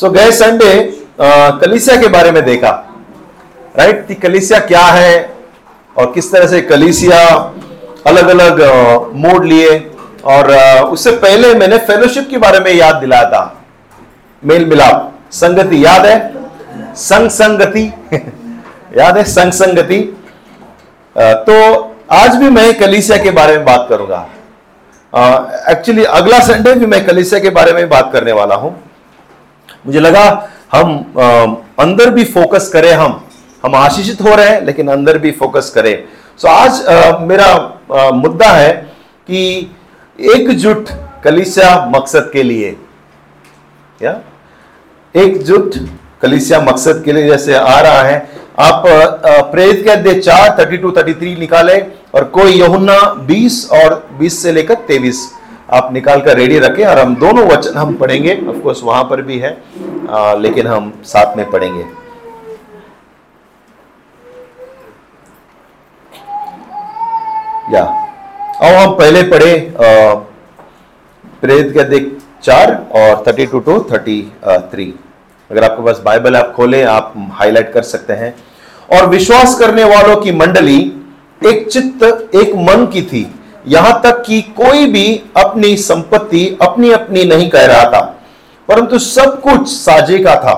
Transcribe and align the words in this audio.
सो 0.00 0.10
गए 0.10 0.30
संडे 0.32 0.72
कलिसिया 1.60 1.96
के 2.00 2.08
बारे 2.08 2.30
में 2.30 2.44
देखा। 2.44 2.68
Right 3.78 4.06
right? 4.06 4.22
कलिसिया 4.22 4.58
क्या 4.60 4.84
है 4.84 5.12
और 5.96 6.10
किस 6.12 6.30
तरह 6.32 6.46
से 6.46 6.60
कलिसिया 6.62 7.18
अलग 8.06 8.28
अलग 8.28 8.62
मोड 9.16 9.44
लिए। 9.44 9.78
और 10.26 10.50
उससे 10.84 11.10
पहले 11.18 11.52
मैंने 11.54 11.78
फेलोशिप 11.86 12.28
के 12.30 12.38
बारे 12.38 12.60
में 12.60 12.72
याद 12.72 12.96
दिलाया 12.96 13.30
था। 13.30 13.42
मेल 14.42 14.66
मिलाप। 14.66 15.12
संगति 15.32 15.84
याद 15.84 16.06
है? 16.06 16.16
संग 16.96 17.30
संगति 17.30 17.86
याद 18.98 19.16
है? 19.16 19.24
संग 19.26 19.52
संगति 19.52 20.00
तो 21.16 21.56
आज 22.12 22.36
भी 22.36 22.48
मैं 22.50 22.72
कलिसिया 22.78 23.18
के 23.22 23.30
बारे 23.30 23.56
में 23.56 23.64
बात 23.64 23.86
करूँगा। 23.88 24.26
एक्चुअली 25.72 26.04
अगला 26.04 26.38
संडे 26.46 26.74
भी 26.74 26.86
मैं 26.86 27.06
कलिसिया 27.06 27.40
के 27.40 27.50
बारे 27.50 27.72
में 27.72 27.88
बात 27.88 28.10
करने 28.12 28.32
वाला 28.32 28.54
हूँ। 28.54 28.78
मुझे 29.84 30.00
लगा 30.00 30.24
हम 30.72 31.12
आ, 31.18 31.26
अंदर 31.82 32.10
भी 32.10 32.24
फोकस 32.26 32.68
करें 32.72 32.92
हम। 32.92 33.20
हम 33.64 33.74
आशीषित 33.74 34.20
हो 34.20 34.34
रहे 34.36 34.48
हैं 34.48 34.60
लेकिन 34.64 34.88
अंदर 34.88 35.18
भी 35.18 35.30
फोकस 35.30 35.70
करें। 35.74 36.04
सो 36.38 36.48
so, 36.48 36.54
आज 36.54 36.86
आ, 36.86 37.18
मेरा 37.18 37.46
आ, 37.46 38.10
मुद्दा 38.10 38.48
है 38.48 38.72
कि 39.28 39.70
एकजुट 40.18 40.88
कलिसिया 41.24 41.74
मकसद 41.94 42.30
के 42.32 42.42
लिए 42.42 42.76
या? 44.00 44.20
एकजुट 45.14 45.74
कलिसिया 46.22 46.60
मकसद 46.60 47.02
के 47.04 47.12
लिए 47.12 47.28
जैसे 47.28 47.54
आ 47.54 47.80
रहा 47.80 48.02
है। 48.02 48.28
आप 48.58 48.82
प्रेरित 49.52 49.82
के 49.84 49.90
अध्याय 49.90 50.20
चार 50.20 50.56
थर्टी 50.58 50.76
टू 50.76 50.90
थर्टी 50.90 51.14
थ्री 51.14 51.34
निकाले 51.36 51.80
और 52.14 52.24
कोई 52.34 52.52
यहुन्ना 52.52 52.98
बीस 53.26 53.68
और 53.72 53.94
बीस 54.18 54.42
से 54.42 54.52
लेकर 54.52 54.74
तेईस 54.88 55.20
आप 55.72 55.92
निकाल 55.92 56.20
कर 56.20 56.36
रेडी 56.36 56.58
रखें 56.58 56.84
और 56.84 56.98
हम 56.98 57.14
दोनों 57.16 57.46
वचन 57.46 57.78
हम 57.78 57.94
पढ़ेंगे। 57.94 58.34
ऑफ़ 58.48 58.56
कोर्स 58.58 58.82
वहाँ 58.82 59.04
पर 59.04 59.22
भी 59.22 59.38
है 59.38 59.50
आ, 60.10 60.34
लेकिन 60.34 60.66
हम 60.66 60.92
साथ 61.04 61.36
में 61.36 61.50
पढ़ेंगे। 61.50 61.84
या। 67.74 67.82
अब 67.82 68.74
हम 68.74 68.94
पहले 68.94 69.22
पढ़े 69.22 69.52
प्रेरित 71.42 71.72
के 71.72 71.80
अध्यक्ष 71.80 72.44
चार 72.44 72.72
और 72.94 73.22
thirty 73.26 73.46
two 73.46 73.58
two 73.60 73.78
thirty 73.92 74.20
three 74.72 74.94
अगर 75.50 75.64
आपके 75.64 75.82
पास 75.82 76.00
बाइबल 76.04 76.36
आप 76.36 76.52
खोलें 76.56 76.82
आप 76.84 77.12
हाईलाइट 77.32 77.72
कर 77.72 77.82
सकते 77.82 78.12
हैं। 78.12 78.34
और 78.90 79.08
विश्वास 79.08 79.58
करने 79.58 79.84
वालों 79.86 80.16
की 80.16 80.32
मंडली 80.32 80.78
एक 81.42 81.68
चित्त 81.68 82.02
एक 82.34 82.54
मन 82.58 82.86
की 82.92 83.02
थी। 83.02 83.22
यहाँ 83.64 84.00
तक 84.02 84.22
कि 84.26 84.40
कोई 84.56 84.86
भी 84.86 85.06
अपनी 85.36 85.76
संपत्ति 85.78 86.46
अपनी 86.62 86.90
अपनी 86.92 87.24
नहीं 87.24 87.48
कह 87.50 87.64
रहा 87.66 87.84
था, 87.84 88.00
परंतु 88.68 88.98
सब 88.98 89.40
कुछ 89.40 89.68
साझे 89.68 90.18
का 90.18 90.34
था। 90.36 90.54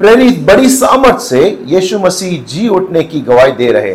प्रेरित 0.00 0.38
बड़ी 0.46 0.68
सामर्थ 0.70 1.18
से 1.20 1.40
यीशु 1.66 1.98
मसीह 1.98 2.42
जी 2.44 2.68
उठने 2.70 3.02
की 3.02 3.20
गवाही 3.20 3.52
दे 3.54 3.70
रहे 3.72 3.94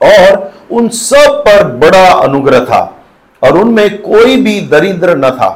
और 0.00 0.52
उन 0.72 0.88
सब 0.90 1.42
पर 1.46 1.64
बड़ा 1.78 2.08
अनुग्रह 2.12 2.64
था 2.64 2.82
और 3.42 3.58
उनमें 3.58 4.00
कोई 4.02 4.36
भी 4.36 4.60
दरिद्र 4.68 5.16
न 5.16 5.30
था, 5.30 5.48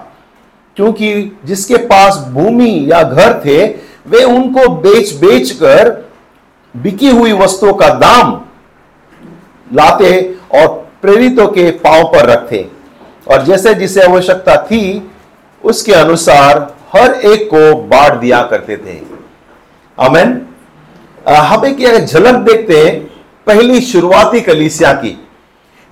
क्योंकि 0.76 1.38
जिसके 1.44 1.76
पास 1.86 2.18
भूमि 2.30 2.86
या 2.90 3.02
घर 3.02 3.40
थे, 3.44 3.66
वे 4.06 4.24
उनको 4.24 4.68
बेच 4.80 5.12
बेच 5.14 5.50
कर 5.52 5.90
बिकी 6.74 7.10
हुई 7.10 7.32
वस्तुओं 7.34 7.72
का 7.74 7.88
दाम 7.96 8.40
लाते 9.70 10.10
और 10.54 10.87
प्रेरितों 11.02 11.46
के 11.48 11.70
पाँव 11.80 12.04
पर 12.04 12.26
रखते 12.26 12.68
और 13.26 13.44
जैसे 13.44 13.74
जिसे 13.74 14.02
आवश्यकता 14.02 14.56
थी, 14.62 15.10
उसके 15.62 15.92
अनुसार 15.92 16.58
हर 16.92 17.14
एक 17.22 17.46
को 17.46 17.74
बांट 17.86 18.12
दिया 18.12 18.42
करते 18.42 18.76
थे। 18.76 18.98
अमेन 19.98 20.40
हम 21.28 21.64
एक 21.66 22.04
झलक 22.06 22.34
देखते 22.44 22.76
हैं, 22.76 22.98
पहली 23.46 23.80
शुरुआती 23.80 24.40
कलीसिया 24.40 24.92
की। 24.94 25.18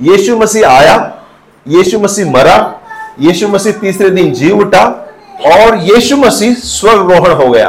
यीशु 0.01 0.37
मसीह 0.37 0.69
आया, 0.69 0.97
यीशु 1.67 1.99
मसीह 2.01 2.31
मरा, 2.31 2.59
यीशु 3.21 3.49
मसीह 3.49 3.73
तीसरे 3.73 4.11
दिन 4.11 4.33
जी 4.33 4.51
उठा, 4.53 4.85
और 5.47 5.77
यीशु 5.85 6.17
मसीह 6.17 6.55
स्वर्गरोहण 6.57 7.33
हो 7.35 7.51
गया। 7.51 7.69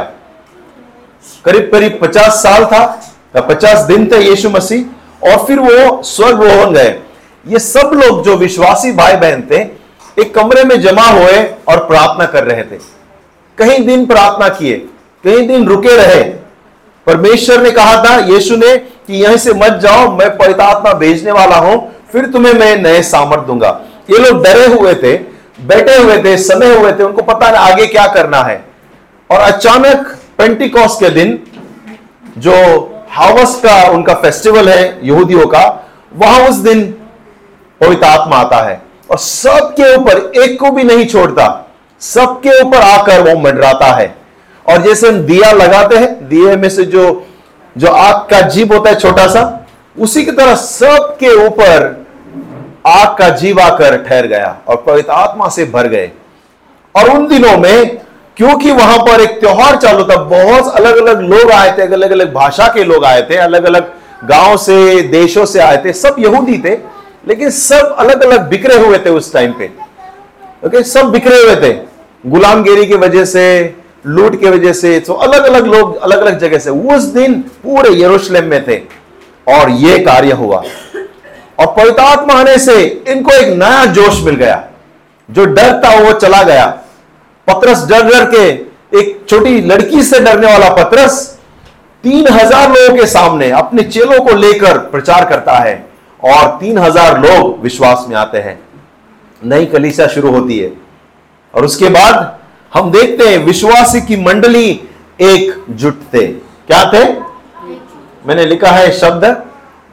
करीब 1.44 1.68
करीब 1.72 1.98
पचास 2.02 2.42
साल 2.42 2.64
था 2.64 3.40
पचास 3.40 3.78
दिन 3.84 4.06
थे 4.06 4.20
यीशु 4.20 4.50
मसीह, 4.50 4.84
और 5.22 5.44
फिर 5.46 5.58
वो 5.58 6.02
स्वर्गरोहण 6.04 6.72
गए। 6.72 6.98
ये 7.46 7.58
सब 7.58 7.90
लोग 7.94 8.24
जो 8.24 8.36
विश्वासी 8.36 8.92
भाई 8.92 9.16
बहन 9.16 9.42
थे, 9.42 9.58
एक 10.22 10.34
कमरे 10.34 10.64
में 10.64 10.80
जमा 10.80 11.06
हुए 11.06 11.42
और 11.68 11.84
प्रार्थना 11.86 12.26
कर 12.26 12.44
रहे 12.44 12.62
थे। 12.62 12.78
कहीं 13.58 13.86
दिन 13.86 14.06
प्रार्थना 14.06 14.48
किए, 14.48 14.76
कहीं 15.24 15.48
दिन 15.48 15.66
रुके 15.66 15.96
रहे। 15.96 16.22
परमेश्वर 17.06 17.62
ने 17.62 17.70
कहा 17.70 18.04
था, 18.04 18.16
यीशु 18.18 18.56
ने, 18.56 18.76
कि 18.76 19.14
यहीं 19.14 19.36
से 19.36 19.52
मत 19.54 19.72
जाओ, 19.72 20.16
मैं 20.16 20.36
पवित्र 20.36 20.60
आत्मा 20.60 20.92
भेजने 20.92 21.32
वाला 21.32 21.56
हूँ, 21.56 21.94
फिर 22.12 22.26
तुम्हें 22.26 22.52
मैं 22.52 22.76
नए 22.76 23.02
सामर्थ 23.02 23.42
दूँगा। 23.42 23.80
ये 24.10 24.18
लोग 24.18 24.44
डरे 24.44 24.66
हुए 24.66 24.94
थे, 24.94 25.16
बैठे 25.60 25.96
हुए 25.96 26.22
थे 26.22 26.36
समे 26.36 26.74
हुए 26.74 26.92
थे, 26.92 27.02
उनको 27.02 27.22
पता 27.22 27.50
नहीं 27.50 27.60
आगे 27.60 27.86
क्या 27.86 28.06
करना 28.06 28.42
है। 28.42 28.64
और 29.30 29.40
अचानक 29.40 30.16
पेंटिकॉस 30.38 30.96
के 30.96 31.08
दिन, 31.10 31.38
जो 32.38 32.54
हावस 33.10 33.60
का 33.64 33.82
उनका 33.90 34.14
फेस्टिवल 34.14 34.68
है, 34.68 35.00
यहूदियों 35.02 35.46
का, 35.46 35.88
वहाँ 36.16 36.48
उस 36.48 36.54
दिन 36.54 36.94
पवित्र 37.80 38.06
आत्मा 38.06 38.36
आता 38.36 38.62
है। 38.62 38.80
और 39.10 39.18
सबके 39.18 39.94
ऊपर, 39.96 40.18
एक 40.36 40.58
को 40.60 40.70
भी 40.70 40.84
नहीं 40.84 41.06
छोड़ता, 41.06 41.64
सबके 42.02 42.60
ऊपर 42.62 42.78
आकर 42.78 43.20
वो 43.22 43.38
मंडराता 43.40 43.92
है। 43.92 44.14
और 44.66 44.82
जैसे 44.82 45.08
हम 45.08 45.20
दिया 45.20 45.52
लगाते 45.52 45.96
हैं, 45.96 46.28
दिए 46.28 46.56
में 46.56 46.68
से 46.68 46.84
जो 46.84 47.24
जो 47.76 47.88
आग 47.88 48.14
का 48.30 48.40
जीव 48.40 48.72
होता 48.74 48.90
है 48.90 48.96
छोटा 48.96 49.26
सा 49.26 49.66
उसी 49.96 50.24
की 50.24 50.30
तरह 50.30 50.54
सबके 50.54 51.32
ऊपर 51.46 52.06
आग 52.86 53.16
का 53.18 53.28
जीव 53.28 53.60
आकर 53.60 53.96
ठहर 54.02 54.26
गया 54.26 54.56
और 54.68 54.76
पवित्र 54.86 55.12
आत्मा 55.12 55.48
से 55.48 55.64
भर 55.64 55.86
गए। 55.88 56.10
और 56.94 57.10
उन 57.10 57.26
दिनों 57.28 57.56
में, 57.58 57.96
क्योंकि 58.36 58.72
वहाँ 58.72 58.98
पर 58.98 59.20
एक 59.20 59.38
त्योहार 59.40 59.76
चालू 59.76 60.04
था, 60.04 60.16
बहुत 60.16 60.74
अलग 60.74 60.96
अलग 60.96 61.20
लोग 61.22 61.50
आए 61.50 61.76
थे 61.78 61.82
अलग 61.84 62.10
अलग 62.10 62.32
भाषा 62.34 62.66
के 62.66 62.84
लोग 62.84 63.04
आए 63.04 63.22
थे 63.22 63.36
अलग 63.36 63.64
अलग 63.64 63.92
गाँव 64.24 64.56
से, 64.56 65.02
देशों 65.02 65.44
से 65.46 65.60
आए 65.60 65.82
थे, 65.84 65.92
सब 65.92 66.16
यहूदी 66.18 66.58
थे। 66.58 66.76
लेकिन 67.24 67.50
सब 67.50 67.94
अलग 67.98 68.22
अलग 68.22 68.48
बिखरे 68.48 68.76
हुए 68.76 68.98
थे 68.98 69.10
उस 69.10 69.32
टाइम 69.32 69.52
पे। 69.52 69.70
ओके 70.66 70.82
सब 70.84 71.10
बिखरे 71.12 71.42
हुए 71.42 71.56
थे। 71.56 71.72
गुलामगिरी 72.24 72.86
की 72.86 72.94
वजह 72.96 73.24
से, 73.24 73.74
लूट 74.06 74.40
की 74.40 74.48
वजह 74.48 74.72
से 74.72 74.98
तो 75.00 75.12
अलग 75.14 75.44
अलग 75.44 75.66
लोग 75.66 75.96
अलग 75.98 76.20
अलग 76.20 76.38
जगह 76.38 76.58
से। 76.58 76.70
उस 76.70 77.02
दिन 77.14 77.40
पूरे 77.62 77.94
यरूशलेम 77.94 78.44
में 78.44 78.64
थे 78.68 78.76
और 79.46 79.70
यह 79.70 80.04
कार्य 80.04 80.32
हुआ। 80.34 80.62
और 81.58 81.66
पवित्रात्मा 81.68 82.34
आने 82.34 82.58
से 82.58 82.82
इनको 83.08 83.32
एक 83.34 83.48
नया 83.58 83.84
जोश 83.92 84.22
मिल 84.24 84.34
गया। 84.36 84.62
जो 85.28 85.44
डर 85.46 85.80
था 85.84 85.94
वो 85.98 86.12
चला 86.14 86.42
गया। 86.42 86.66
पत्रस 87.48 87.84
डर 87.88 88.02
डर 88.02 88.24
के, 88.34 88.46
एक 88.98 89.18
छोटी 89.28 89.60
लड़की 89.62 90.02
से 90.02 90.20
डरने 90.20 90.46
वाला 90.46 90.68
पत्रस 90.74 91.20
तीन 92.04 92.28
हज़ार 92.28 92.70
लोगों 92.70 92.96
के 92.96 93.06
सामने 93.06 93.50
अपने 93.52 93.82
चेलों 93.84 94.20
को 94.24 94.34
लेकर 94.36 94.78
प्रचार 94.88 95.24
करता 95.24 95.52
है। 95.58 95.74
और 96.20 96.56
तीन 96.60 96.78
हज़ार 96.78 97.20
लोग 97.20 97.60
विश्वास 97.62 98.04
में 98.08 98.16
आते 98.16 98.38
हैं। 98.38 98.58
नई 99.42 99.66
कलीसिया 99.66 100.06
शुरू 100.08 100.30
होती 100.32 100.58
है। 100.58 100.72
और 101.54 101.64
उसके 101.64 101.88
बाद 101.88 102.38
हम 102.72 102.90
देखते 102.90 103.28
हैं, 103.28 103.38
विश्वासी 103.38 104.00
की 104.00 104.16
मंडली 104.16 104.68
एकजुट 105.20 106.00
थे। 106.14 106.26
क्या 106.26 106.84
थे? 106.92 107.04
मैंने 108.26 108.44
लिखा 108.46 108.70
है 108.70 108.90
शब्द 108.92 109.24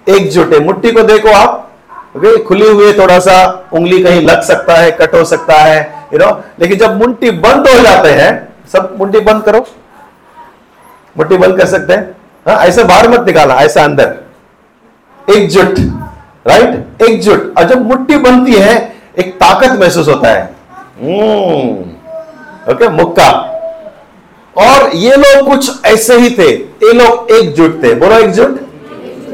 एकजुट 0.08 0.54
है। 0.54 0.60
मुट्ठी 0.60 0.92
को 0.92 1.04
देखो 1.04 1.34
आप। 1.34 1.62
वे 2.16 2.36
खुली 2.40 2.68
हुई 2.68 2.92
थोड़ा 2.94 3.20
सा 3.20 3.70
उंगली 3.74 4.02
कहीं 4.04 4.22
लग 4.22 4.42
सकता 4.44 4.74
है, 4.74 4.92
कट 4.92 5.14
हो 5.16 5.24
सकता 5.26 5.56
है 5.56 5.80
यू 6.14 6.20
नो 6.20 6.30
लेकिन 6.60 6.78
जब 6.80 6.98
मुंटी 6.98 7.32
बंद 7.32 7.68
हो 7.68 7.80
जाते 7.82 8.10
हैं, 8.12 8.32
सब 8.72 8.96
मुंटी 9.00 9.20
बंद 9.22 9.44
करो। 9.44 9.66
मुट्ठी 11.16 11.38
बंद 11.38 11.58
कर 11.58 11.66
सकते 11.66 11.94
हैं। 11.94 12.16
हाँ 12.46 12.58
ऐसे 12.66 12.84
बाहर 12.84 13.10
मत 13.10 13.26
निकाला, 13.26 13.56
ऐसा 13.56 13.84
अंदर। 13.84 14.16
एकजुट 15.32 15.76
राइट 16.48 16.88
एकजुट। 17.04 17.54
और 17.58 17.64
जब 17.64 17.88
मुट्ठी 17.88 18.18
बनती 18.18 18.54
है, 18.54 18.96
एक 19.20 19.34
ताकत 19.34 19.80
महसूस 19.80 20.08
होता 20.08 20.28
है। 20.28 20.56
हम्म। 21.02 21.80
ओके 22.72 22.90
मुक्का। 22.90 23.52
और 24.58 24.92
ये 24.96 25.16
लोग 25.16 25.48
कुछ 25.50 25.86
ऐसे 25.86 26.18
ही 26.18 26.30
थे। 26.30 26.50
ये 26.50 26.94
लोग 26.94 27.32
एकजुट 27.32 27.84
थे। 27.84 27.96
बोलो 27.96 28.20
एकजुट। 28.20 28.62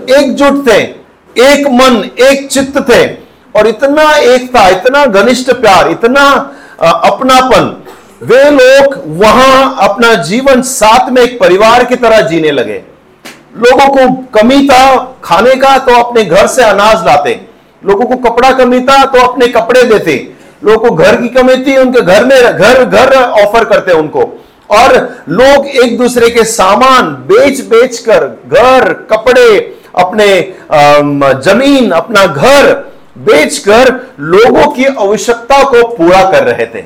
एकजुट 0.10 0.68
थे। 0.68 0.78
एक 1.38 1.68
मन, 1.68 2.10
एक 2.20 2.48
चित्त 2.52 2.90
थे। 2.90 3.08
और 3.60 3.68
इतना 3.68 4.18
एकता, 4.18 4.70
इतना 4.70 5.06
घनिष्ठ 5.06 5.52
प्यार, 5.52 5.92
इतना 5.92 6.52
अपनापन, 6.82 7.84
वे 8.24 8.52
लोग 8.52 9.04
वहाँ 9.08 9.78
अपना 9.80 10.14
जीवन 10.14 10.62
साथ 10.62 11.10
में 11.10 11.22
एक 11.22 11.40
परिवार 11.40 11.86
की 11.86 11.96
तरह 11.96 12.22
जीने 12.22 12.52
लगे। 12.52 12.84
लोगों 13.56 13.88
को 13.88 14.08
कमी 14.34 14.68
था 14.68 14.84
खाने 15.24 15.56
का 15.56 15.78
तो 15.78 15.94
अपने 15.94 16.24
घर 16.26 16.48
से 16.48 16.64
अनाज 16.64 17.06
लाते। 17.06 17.40
लोगों 17.82 18.06
को 18.06 18.16
कपड़ा 18.30 18.52
कमी 18.54 18.80
था 18.82 19.04
तो 19.06 19.22
अपने 19.22 19.48
कपड़े 19.50 19.84
देते। 19.84 20.16
लोगों 20.64 20.90
को 20.90 20.96
घर 20.96 21.16
की 21.22 21.28
कमी 21.30 21.56
थी, 21.58 21.78
उनके 21.78 22.02
घर 22.02 22.26
में 22.26 22.38
घर 22.38 22.84
घर 22.84 23.14
ऑफ़र 23.16 23.66
करते 23.66 23.94
उनको। 23.94 24.24
और 24.70 24.94
लोग 25.30 25.68
एक 25.68 25.98
दूसरे 25.98 26.30
के 26.30 26.44
सामान 26.44 27.12
बेच 27.28 27.62
बेच 27.66 27.98
कर 28.00 28.26
घर, 28.48 28.94
कपड़े, 29.12 29.58
अपने 29.96 30.28
ज़मीन, 31.42 31.92
अपना 31.92 32.26
घर 32.26 32.74
बेचकर 33.20 33.90
लोगों 34.20 34.68
की 34.72 34.86
आवश्यकता 34.86 35.64
को 35.64 35.88
पूरा 35.88 36.24
कर 36.32 36.44
रहे 36.44 36.66
थे। 36.66 36.84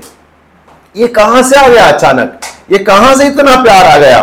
ये 0.96 1.08
कहाँ 1.10 1.42
से 1.44 1.56
आ 1.56 1.68
गया 1.68 1.86
अचानक? 1.88 2.40
ये 2.72 2.78
कहाँ 2.80 3.14
से 3.16 3.28
इतना 3.28 3.56
प्यार 3.64 3.86
आ 3.86 3.98
गया? 3.98 4.20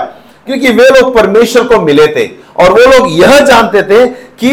क्योंकि 0.46 0.68
वे 0.68 0.88
लोग 0.90 1.14
परमेश्वर 1.14 1.64
को 1.64 1.80
मिले 1.80 2.06
थे 2.06 2.26
और 2.56 2.72
वो 2.72 2.90
लोग 2.92 3.06
यह 3.10 3.38
जानते 3.40 3.82
थे 3.82 4.06
कि 4.06 4.52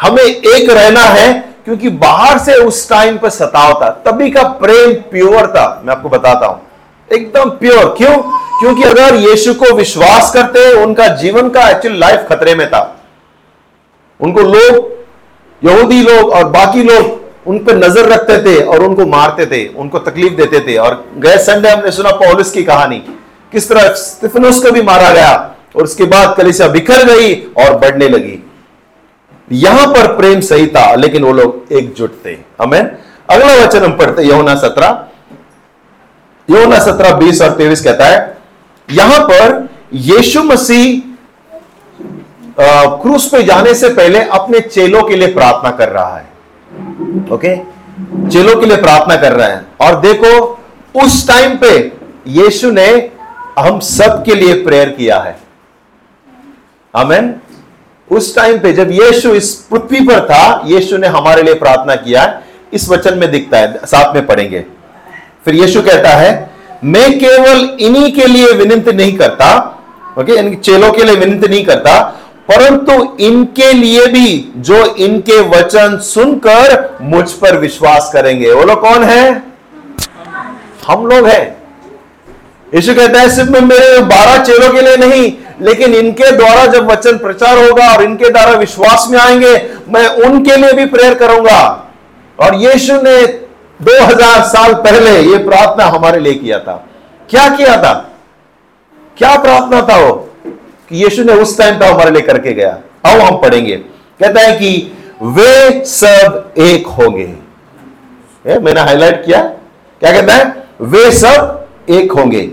हमें 0.00 0.22
एक 0.22 0.70
रहना 0.70 1.00
है, 1.00 1.32
क्योंकि 1.64 1.88
बाहर 1.88 2.38
से 2.38 2.54
उस 2.54 2.88
टाइम 2.88 3.18
पर 3.18 3.30
सताव 3.30 3.72
था। 3.82 3.88
तभी 4.06 4.30
का 4.30 4.42
प्रेम 4.42 4.92
प्योर 5.10 5.46
था। 5.46 5.82
मैं 5.84 5.94
आपको 5.94 6.08
बताता 6.08 6.46
हूँ। 6.46 6.60
एकदम 7.08 7.50
प्योर 7.50 7.94
क्यों? 7.98 8.16
क्योंकि 8.60 8.82
अगर 8.82 9.14
यीशु 9.14 9.54
को 9.54 9.74
विश्वास 9.74 10.32
करते, 10.34 10.72
उनका 10.82 11.08
जीवन 11.16 11.48
का 11.48 11.68
एक्चुअल 11.68 11.94
लाइफ 11.94 12.26
खतरे 12.28 12.54
में 12.54 12.66
था। 12.70 13.00
उनको 14.20 14.40
लोग, 14.40 14.90
यहूदी 15.62 16.00
लोग 16.02 16.30
और 16.30 16.44
बाकी 16.44 16.82
लोग 16.82 17.16
उन 17.46 17.58
पर 17.58 17.76
नज़र 17.76 18.08
रखते 18.08 18.38
थे 18.38 18.62
और 18.62 18.82
उनको 18.82 19.06
मारते 19.06 19.46
थे, 19.46 19.66
उनको 19.68 19.98
तकलीफ़ 19.98 20.34
देते 20.34 20.60
थे। 20.60 20.76
और 20.76 21.04
गए 21.18 21.36
संडे 21.38 21.68
हमने 21.68 21.90
सुना 21.90 22.10
पॉलिस 22.10 22.50
की 22.50 22.62
कहानी। 22.62 23.02
किस 23.52 23.68
तरह 23.68 23.92
स्टिफनोस 23.96 24.62
को 24.62 24.70
भी 24.72 24.82
मारा 24.82 25.10
गया 25.10 25.32
और 25.76 25.82
उसके 25.82 26.04
बाद 26.06 26.36
कलिसिया 26.36 26.68
बिखर 26.68 27.04
गई 27.06 27.34
और 27.58 27.76
बढ़ने 27.78 28.08
लगी। 28.08 28.38
यहाँ 29.50 29.86
पर 29.88 30.06
प्रेम 30.16 30.40
सही 30.42 30.66
था, 30.66 30.94
लेकिन 30.94 31.24
वो 31.24 31.32
लोग 31.32 31.72
एकजुट 31.72 32.24
थे। 32.24 32.36
हमें 32.60 32.80
अगला 32.80 33.54
वचन 33.56 33.84
हम 33.84 33.96
पढ़ते 33.98 34.22
यमुना 34.24 34.54
सत्रह। 34.56 35.04
यमुना 36.48 36.78
सत्रह 36.80 37.14
बीस 37.16 37.42
और 37.42 37.50
तेईस 37.56 37.84
कहता 37.84 38.06
है, 38.06 38.38
यहाँ 38.88 39.20
पर 39.20 39.68
यीशु 39.94 40.42
मसीह 40.44 41.02
क्रूस 43.02 43.28
पे 43.32 43.42
जाने 43.42 43.74
से 43.74 43.88
पहले 43.90 44.20
अपने 44.34 44.60
चेलों 44.60 45.02
के 45.02 45.16
लिए 45.16 45.32
प्रार्थना 45.34 45.70
कर 45.72 45.88
रहा 45.88 46.16
है। 46.16 46.26
ओके? 47.32 47.56
चेलों 48.28 48.54
के 48.60 48.66
लिए 48.66 48.76
प्रार्थना 48.76 49.16
कर 49.16 49.32
रहे 49.32 49.50
हैं। 49.50 49.66
और 49.80 50.00
देखो, 50.00 50.30
उस 50.94 51.26
टाइम 51.28 51.56
पे 51.56 51.70
यीशु 52.34 52.70
ने 52.70 52.88
हम 53.58 53.78
सब 53.80 54.24
के 54.24 54.34
लिए 54.34 54.62
प्रेयर 54.64 54.88
किया 54.88 55.18
है। 55.18 55.36
आमेन 56.94 57.34
उस 58.10 58.34
टाइम 58.36 58.58
पे 58.58 58.72
जब 58.72 58.90
यीशु 58.90 59.34
इस 59.34 59.54
पृथ्वी 59.70 60.00
पर 60.00 60.24
था, 60.26 60.62
यीशु 60.66 60.96
ने 60.96 61.06
हमारे 61.06 61.42
लिए 61.42 61.54
प्रार्थना 61.54 61.94
किया 61.94 62.22
है। 62.22 62.42
इस 62.72 62.88
वचन 62.88 63.18
में 63.18 63.30
दिखता 63.30 63.58
है, 63.58 63.86
साथ 63.86 64.14
में 64.14 64.26
पढ़ेंगे। 64.26 64.64
फिर 65.44 65.54
यीशु 65.54 65.82
कहता 65.82 66.08
है, 66.08 66.50
मैं 66.84 67.18
केवल 67.18 67.76
इन्हीं 67.80 68.12
के 68.12 68.26
लिए 68.26 68.52
विनंती 68.52 68.92
नहीं 68.92 69.16
करता 69.18 69.74
ओके 70.18 70.54
चेलों 70.56 70.92
के 70.92 71.04
लिए 71.04 71.14
विनंती 71.14 71.48
नहीं 71.48 71.64
करता, 71.64 72.00
परंतु 72.48 73.16
इनके 73.20 73.72
लिए 73.72 74.06
भी, 74.06 74.52
जो 74.56 74.84
इनके 74.96 75.40
वचन 75.48 75.96
सुनकर 75.98 76.98
मुझ 77.02 77.30
पर 77.32 77.56
विश्वास 77.56 78.10
करेंगे। 78.12 78.52
वो 78.52 78.64
लोग 78.64 78.80
कौन 78.80 79.04
है? 79.04 79.42
हम 80.86 81.06
लोग 81.06 81.26
हैं। 81.26 81.57
यीशु 82.74 82.94
कहता 82.94 83.20
है, 83.20 83.30
सिर्फ़ 83.30 83.50
मेरे 83.50 84.02
बारह 84.02 84.44
चेलों 84.44 84.72
के 84.72 84.80
लिए 84.80 84.96
नहीं, 84.96 85.32
लेकिन 85.60 85.94
इनके 85.94 86.32
द्वारा 86.32 86.66
जब 86.66 86.90
वचन 86.90 87.18
प्रचार 87.18 87.58
होगा 87.58 87.94
और 87.94 88.02
इनके 88.02 88.30
द्वारा 88.30 88.52
विश्वास 88.52 89.06
में 89.10 89.18
आएँगे, 89.18 89.70
मैं 89.88 90.08
उनके 90.08 90.56
लिए 90.56 90.72
भी 90.72 90.86
प्रेयर 90.86 91.14
करूँगा। 91.14 91.88
और 92.40 92.54
यीशु 92.54 92.94
ने 93.02 93.26
2000 93.82 94.42
साल 94.42 94.74
पहले 94.74 95.20
यह 95.20 95.44
प्रार्थना 95.44 95.84
हमारे 95.84 96.20
लिए 96.20 96.34
किया 96.34 96.58
था। 96.58 96.86
क्या 97.30 97.48
किया 97.48 97.76
था? 97.76 98.12
क्या 99.18 99.36
प्रार्थना 99.36 99.82
था 99.82 99.96
वो? 99.96 100.12
कि 100.88 101.04
यीशु 101.04 101.24
ने 101.24 101.32
उस 101.32 101.58
टाइम 101.58 101.78
पर 101.78 101.86
हमारे 101.86 102.10
लिए 102.10 102.22
करके 102.22 102.52
गया। 102.52 102.78
अब 103.04 103.20
हम 103.20 103.36
पढ़ेंगे। 103.36 103.76
कहता 104.20 104.40
है 104.40 104.58
कि 104.58 104.92
वे 105.22 105.84
सब 105.84 106.52
एक 106.58 106.86
होंगे। 106.86 107.34
मैंने 108.58 108.80
हाईलाइट 108.80 109.24
किया। 109.26 109.42
क्या 110.00 110.12
कहता 110.12 110.34
है? 110.34 110.64
वे 110.80 111.10
सब 111.10 111.66
एक 111.90 112.12
होंगे। 112.12 112.50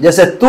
जैसे 0.00 0.24
तू, 0.24 0.48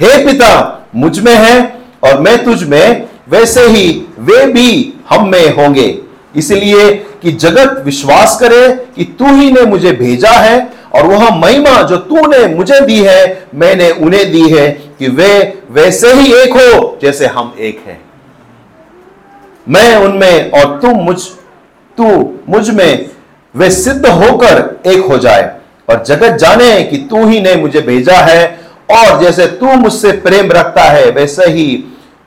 हे 0.00 0.24
पिता, 0.24 0.50
मुझमें 0.94 1.34
है 1.34 1.78
और 2.04 2.20
मैं 2.20 2.44
तुझ 2.44 2.62
में, 2.62 3.08
वैसे 3.28 3.66
ही 3.68 3.90
वे 4.18 4.44
भी 4.46 4.94
हम 5.10 5.28
में 5.28 5.56
होंगे। 5.56 5.98
इसलिए 6.36 6.90
कि 7.22 7.32
जगत 7.32 7.82
विश्वास 7.84 8.38
करे 8.40 8.68
कि 8.96 9.04
तू 9.18 9.34
ही 9.36 9.50
ने 9.52 9.62
मुझे 9.62 9.92
भेजा 9.92 10.30
है 10.30 10.58
और 10.94 11.06
वह 11.06 11.30
महिमा 11.36 11.80
जो 11.82 11.96
तूने 11.96 12.46
मुझे 12.54 12.80
दी 12.80 12.98
है, 12.98 13.48
मैंने 13.54 13.90
उन्हें 13.90 14.30
दी 14.32 14.48
है 14.48 14.70
कि 14.98 15.08
वे 15.08 15.60
वैसे 15.70 16.12
ही 16.12 16.32
एक 16.32 16.52
हो 16.52 16.98
जैसे 17.02 17.26
हम 17.26 17.54
एक 17.58 17.82
हैं। 17.86 18.00
मैं 19.68 19.96
उनमें 19.96 20.50
और 20.50 20.78
तुम 20.80 20.96
मुझ, 20.96 21.20
तू 21.98 22.06
मुझमें 22.48 23.10
वे 23.54 23.70
सिद्ध 23.70 24.06
होकर 24.06 24.80
एक 24.86 25.04
हो 25.04 25.18
जाए 25.18 25.52
और 25.90 26.02
जगत 26.04 26.36
जाने 26.36 26.82
कि 26.82 26.96
तू 27.10 27.26
ही 27.26 27.40
ने 27.40 27.54
मुझे 27.56 27.80
भेजा 27.80 28.16
है 28.16 28.60
और 28.90 29.20
जैसे 29.22 29.46
तू 29.46 29.66
मुझसे 29.66 30.12
प्रेम 30.12 30.52
रखता 30.52 30.82
है, 30.82 31.10
वैसे 31.10 31.44
ही 31.44 31.84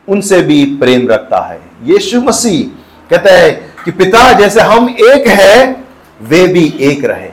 उनसे 0.10 0.42
भी 0.42 0.66
प्रेम 0.66 1.08
रखता 1.08 1.40
है। 1.40 1.62
यीशु 1.84 2.22
मसीह 2.22 2.82
कहता 3.10 3.32
है 3.32 3.52
कि 3.86 3.92
पिता, 3.92 4.32
जैसे 4.34 4.62
हम 4.62 4.90
एक 4.90 5.28
है, 5.28 5.76
वे 6.22 6.48
भी 6.48 6.78
एक 6.82 7.06
रहे। 7.06 7.30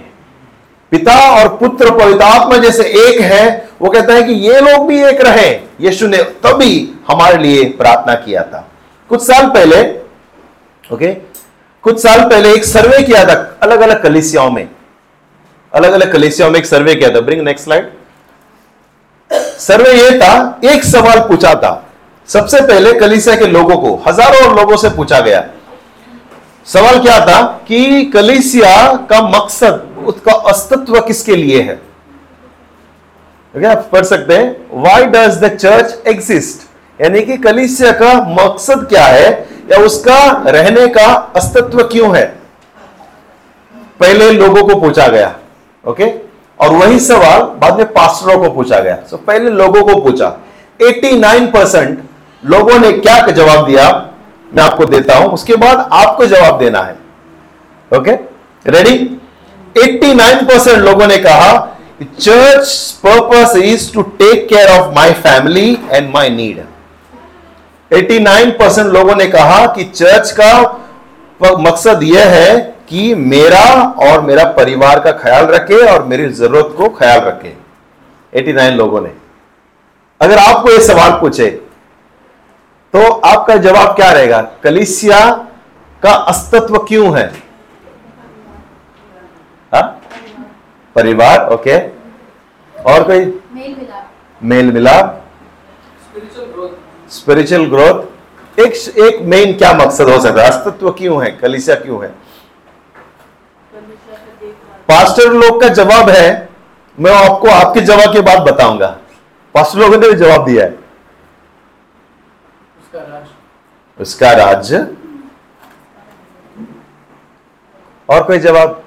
पिता 0.90 1.14
और 1.14 1.48
पुत्र 1.48 1.90
पवित्र 1.90 2.22
आत्मा 2.22 2.56
जैसे 2.56 2.82
एक 2.82 3.20
है, 3.20 3.68
वो 3.82 3.90
कहता 3.90 4.14
है 4.14 4.22
कि 4.22 4.32
ये 4.32 4.60
लोग 4.60 4.86
भी 4.88 5.04
एक 5.04 5.20
रहे। 5.20 5.50
यीशु 5.80 6.06
ने 6.06 6.16
तभी 6.16 6.94
हमारे 7.08 7.38
लिए 7.38 7.64
प्रार्थना 7.64 8.14
किया 8.14 8.42
था। 8.42 8.68
कुछ 9.08 9.22
साल 9.22 9.46
पहले, 9.46 9.82
ओके? 10.94 11.14
कुछ 11.82 12.02
साल 12.02 12.20
पहले 12.20 12.52
एक 12.52 12.64
सर्वे 12.64 13.02
किया 13.02 13.24
था 13.24 13.58
अलग 13.62 13.80
अलग 13.80 14.02
कलिसियाओं 14.02 14.50
में। 14.50 14.68
अलग 15.74 15.92
अलग 15.92 16.12
कलिसियाओं 16.12 16.50
में 16.50 16.58
एक 16.58 16.66
सर्वे 16.66 16.94
किया 16.94 17.10
था। 17.10 17.20
Bring, 17.20 17.42
next 17.42 17.64
slide. 17.64 17.90
सर्वे 19.30 19.92
ये 19.92 20.18
था 20.18 20.60
एक 20.64 20.84
सवाल 20.84 21.20
पूछा 21.28 21.54
था। 21.54 21.72
सबसे 22.28 22.60
पहले 22.62 22.92
कलिसिया 22.92 23.34
के 23.36 23.46
लोगों 23.46 23.76
को, 23.76 23.94
हज़ारों 24.08 24.56
लोगों 24.56 24.76
से 24.76 24.88
पूछा 24.90 25.20
गया। 25.20 25.44
सवाल 26.66 26.98
क्या 27.02 27.18
था 27.26 27.42
कि 27.68 28.04
कलिसिया 28.04 28.92
का 29.10 29.20
मकसद, 29.30 30.04
उसका 30.06 30.32
अस्तित्व 30.50 31.00
किसके 31.00 31.36
लिए 31.36 31.62
है? 31.62 31.80
आप 33.54 33.88
पढ़ 33.92 34.04
सकते 34.04 34.34
हैं। 34.34 34.82
Why 34.82 35.04
does 35.06 35.38
the 35.44 35.48
church 35.56 36.08
exist 36.08 36.66
यानी 36.98 37.20
कि 37.22 37.36
कलिसिया 37.38 37.90
का 37.92 38.12
मकसद 38.34 38.86
क्या 38.88 39.04
है, 39.04 39.30
या 39.70 39.78
उसका 39.78 40.20
रहने 40.46 40.86
का 40.88 41.06
अस्तित्व 41.36 41.82
क्यों 41.84 42.16
है? 42.16 42.24
पहले 44.00 44.30
लोगों 44.32 44.62
को 44.64 44.80
पूछा 44.80 45.06
गया, 45.08 45.34
ओके? 45.84 46.06
और 46.60 46.70
वही 46.70 46.98
सवाल 47.00 47.42
बाद 47.60 47.78
में 47.78 47.92
पास्टरों 47.92 48.38
को 48.38 48.50
पूछा 48.50 48.78
गया। 48.78 48.96
सो 49.10 49.16
पहले 49.16 49.50
लोगों 49.50 49.82
को 49.82 50.00
पूछा। 50.02 50.36
89 50.80 51.46
परसेंट 51.52 51.98
लोगों 52.42 52.78
ने 52.78 52.92
क्या 52.92 53.18
जवाब 53.28 53.66
दिया? 53.66 53.88
मैं 54.54 54.62
आपको 54.64 54.84
देता 54.84 55.16
हूँ। 55.16 55.32
उसके 55.32 55.56
बाद 55.56 55.88
आपको 55.92 56.26
जवाब 56.26 56.58
देना 56.58 56.82
है। 56.82 56.96
ओके 57.90 58.12
रेडी 58.64 58.94
89 59.76 60.44
परसेंट 60.44 60.78
लोगों 60.78 61.06
ने 61.06 61.16
कहा 61.18 61.76
church 62.02 62.68
purpose 63.04 63.56
is 63.56 63.92
to 63.94 64.02
take 64.18 64.48
care 64.48 64.70
of 64.70 64.94
my 64.94 65.12
family 65.22 65.70
and 65.90 66.10
my 66.14 66.30
need 66.30 66.64
89 67.90 68.50
percent 68.58 68.86
लोगों 68.86 69.14
ने 69.16 69.26
कहा 69.26 69.66
कि 69.66 69.84
चर्च 69.84 70.30
का 70.40 70.52
मकसद 71.60 72.02
यह 72.02 72.28
है 72.28 72.77
कि 72.88 73.14
मेरा 73.14 73.64
और 74.02 74.20
मेरा 74.20 74.44
परिवार 74.52 75.00
का 75.00 75.12
ख्याल 75.14 75.46
रखे 75.46 75.76
और 75.86 76.04
मेरी 76.04 76.28
ज़रूरत 76.34 76.74
को 76.76 76.88
ख्याल 76.90 77.20
रखे। 77.20 77.56
89 78.32 78.72
लोगों 78.72 79.00
ने। 79.00 79.10
अगर 80.20 80.38
आपको 80.38 80.70
यह 80.70 80.78
सवाल 80.86 81.10
पूछे 81.20 81.48
तो 82.94 83.00
आपका 83.10 83.56
जवाब 83.58 83.94
क्या 83.96 84.10
रहेगा? 84.12 84.40
कलिसिया 84.62 85.20
का 86.02 86.12
अस्तित्व 86.30 86.78
क्यों 86.78 87.18
है? 87.18 87.26
हा? 89.72 89.80
परिवार 90.96 91.48
ओके। 91.52 91.78
और 92.74 93.02
कोई? 93.02 93.24
मेल 94.40 94.72
मिलाप। 94.72 95.24
स्पिरिचुअल 97.10 97.64
ग्रोथ 97.66 98.60
एक 98.60 98.72
एक 98.98 99.20
मेन 99.24 99.52
क्या 99.58 99.72
मकसद 99.74 100.08
हो 100.08 100.20
सकता 100.20 100.42
है? 100.42 100.48
अस्तित्व 100.50 100.90
क्यों 100.92 101.22
है? 101.24 101.30
कलिसिया 101.32 101.76
क्यों 101.76 102.02
है? 102.04 102.10
पास्टर 104.88 105.32
लोग 105.32 105.60
का 105.60 105.68
जवाब 105.78 106.08
है 106.10 106.26
मैं 106.98 107.12
आपको 107.14 107.48
आपके 107.50 107.80
जवाब 107.80 108.12
के 108.12 108.20
बाद 108.28 108.38
बताऊँगा। 108.42 108.86
पास्टर 109.54 109.78
लोगों 109.78 109.96
ने 109.98 110.08
भी 110.08 110.14
जवाब 110.18 110.44
दिया 110.44 110.64
है। 110.64 110.76
उसका 113.98 114.32
राज्य। 114.32 114.78
और 118.08 118.22
कोई 118.24 118.38
जवाब? 118.38 118.82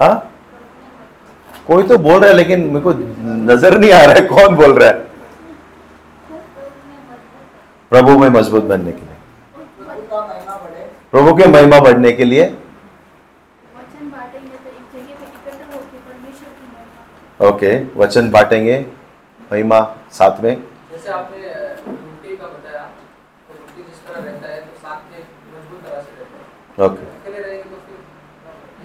हा? 0.00 0.08
कोई 1.66 1.82
तो 1.82 1.98
बोल 1.98 2.20
रहा 2.20 2.30
है 2.30 2.36
लेकिन 2.36 2.60
मेरे 2.66 2.80
को 2.80 2.92
नज़र 3.52 3.78
नहीं 3.78 3.92
आ 3.92 4.00
रहा 4.00 4.14
है 4.14 4.20
कौन 4.28 4.54
बोल 4.56 4.72
रहा 4.78 4.88
है? 4.88 4.94
प्रभु 7.92 8.18
में 8.18 8.28
मज़बूत 8.30 8.64
बनने 8.64 8.92
के 8.92 9.00
लिए। 9.00 9.16
प्रभु 11.12 11.34
के 11.36 11.46
महिमा 11.48 11.78
बढ़ने 11.80 12.12
के 12.12 12.24
लिए 12.24 12.44
वचन 12.44 14.10
बांटेंगे 14.10 14.56
तो 14.56 14.68
एक 14.68 14.84
जगह 14.94 15.14
पे 15.14 15.26
इकट्ठा 15.26 15.64
होकर 15.74 15.98
परमेश्वर 16.08 16.48
की 16.48 16.66
महिमा 16.66 17.37
ओके 17.48 17.72
वचन 17.96 18.30
बांटेंगे 18.30 18.84
महिमा 19.50 19.80
साथ 20.12 20.40
में। 20.42 20.54
जैसे 20.92 21.10
आपने 21.10 21.38
रोटी 21.38 22.36
का 22.36 22.46
बताया 22.46 22.82
तो 22.82 23.54
रोटी 23.54 23.82
जिस 23.82 23.98
तरह 24.06 24.24
रहता 24.24 24.48
है 24.48 24.60
तो 24.60 24.72
साथ 24.78 25.00
में 25.12 25.20
मज़बूत 25.52 25.80
तरह 25.84 26.00
से 26.00 26.10
रहता 26.18 26.82
है। 26.82 26.88
ओके। 26.88 27.04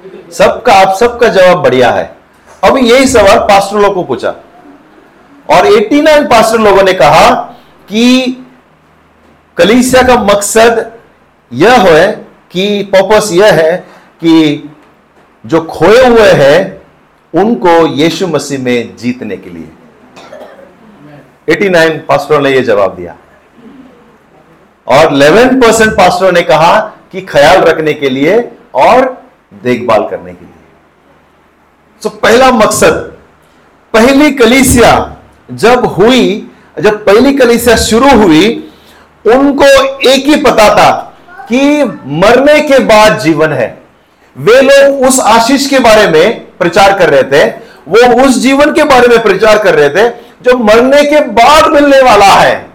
तो 0.09 0.31
सबका 0.33 0.73
आप 0.75 0.95
सबका 0.97 1.27
जवाब 1.29 1.63
बढ़िया 1.63 1.89
है। 1.91 2.05
अब 2.63 2.77
यही 2.77 3.07
सवाल 3.07 3.39
पास्टर 3.49 3.77
लोग 3.77 3.93
को 3.95 4.03
पूछा। 4.03 4.35
और 5.49 5.65
89 5.67 6.25
पास्टर 6.29 6.59
लोगों 6.59 6.83
ने 6.83 6.93
कहा 6.93 7.29
कि 7.89 8.05
कलीसिया 9.57 10.01
का 10.03 10.15
मकसद 10.23 10.91
यह 11.51 11.81
है 11.81 12.11
कि 12.51 12.83
पर्पस 12.93 13.29
यह 13.33 13.53
है 13.53 13.75
कि 14.21 14.69
जो 15.43 15.61
खोए 15.65 16.05
हुए 16.05 16.31
हैं 16.33 16.82
उनको 17.35 17.87
यीशु 17.87 18.27
मसीह 18.27 18.59
में 18.59 18.95
जीतने 18.95 19.37
के 19.37 19.49
लिए। 19.49 19.69
89 21.49 21.99
पास्टरों 21.99 22.41
ने 22.41 22.49
यह 22.49 22.61
जवाब 22.61 22.95
दिया। 22.95 23.15
और 24.87 25.13
11 25.13 25.61
परसेंट 25.61 25.93
पास्टरों 25.93 26.31
ने 26.31 26.41
कहा 26.41 26.79
कि 27.11 27.21
ख्याल 27.21 27.57
रखने 27.57 27.93
के 27.93 28.09
लिए 28.09 28.51
और 28.73 29.23
देखभाल 29.63 30.07
करने 30.09 30.33
के 30.33 30.45
लिए। 30.45 30.53
तो 32.01 32.09
पहला 32.09 32.51
मकसद, 32.51 33.17
पहली 33.93 34.31
कलीसिया 34.31 35.17
जब 35.51 35.85
हुई, 35.85 36.51
जब 36.79 37.05
पहली 37.05 37.33
कलीसिया 37.33 37.75
शुरू 37.75 38.09
हुई, 38.09 38.71
उनको 39.27 39.65
एक 40.09 40.25
ही 40.25 40.35
पता 40.35 40.75
था 40.75 41.17
कि 41.49 41.83
मरने 42.05 42.61
के 42.61 42.79
बाद 42.79 43.19
जीवन 43.19 43.53
है। 43.53 43.82
वे 44.35 44.61
लोग 44.61 45.01
उस 45.07 45.19
आशीष 45.19 45.67
के 45.67 45.79
बारे 45.79 46.07
में 46.07 46.39
प्रचार 46.59 46.97
कर 46.99 47.09
रहे 47.09 47.23
थे। 47.23 47.45
वो 47.87 48.23
उस 48.23 48.37
जीवन 48.39 48.71
के 48.73 48.83
बारे 48.83 49.07
में 49.07 49.21
प्रचार 49.23 49.57
कर 49.57 49.75
रहे 49.75 49.89
थे, 49.89 50.09
जो 50.41 50.57
मरने 50.57 51.03
के 51.03 51.19
बाद 51.33 51.71
मिलने 51.71 52.01
वाला 52.01 52.25
है। 52.25 52.65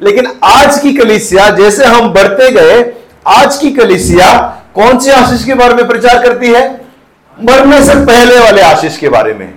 लेकिन 0.00 0.26
आज 0.44 0.78
की 0.78 0.92
कलिसिया, 0.92 1.48
जैसे 1.50 1.84
हम 1.84 2.08
बढ़ते 2.08 2.50
गए, 2.50 2.84
आज 3.28 3.56
की 3.56 3.70
कलिसिया 3.70 4.32
कौन 4.74 4.98
सी 4.98 5.10
आशीष 5.10 5.44
के 5.44 5.54
बारे 5.54 5.74
में 5.74 5.86
प्रचार 5.88 6.22
करती 6.22 6.46
है? 6.46 6.80
मरने 7.36 7.82
से 7.84 7.94
पहले 7.96 8.38
वाले 8.38 8.62
आशीष 8.62 8.96
के 8.96 9.08
बारे 9.08 9.32
में। 9.34 9.48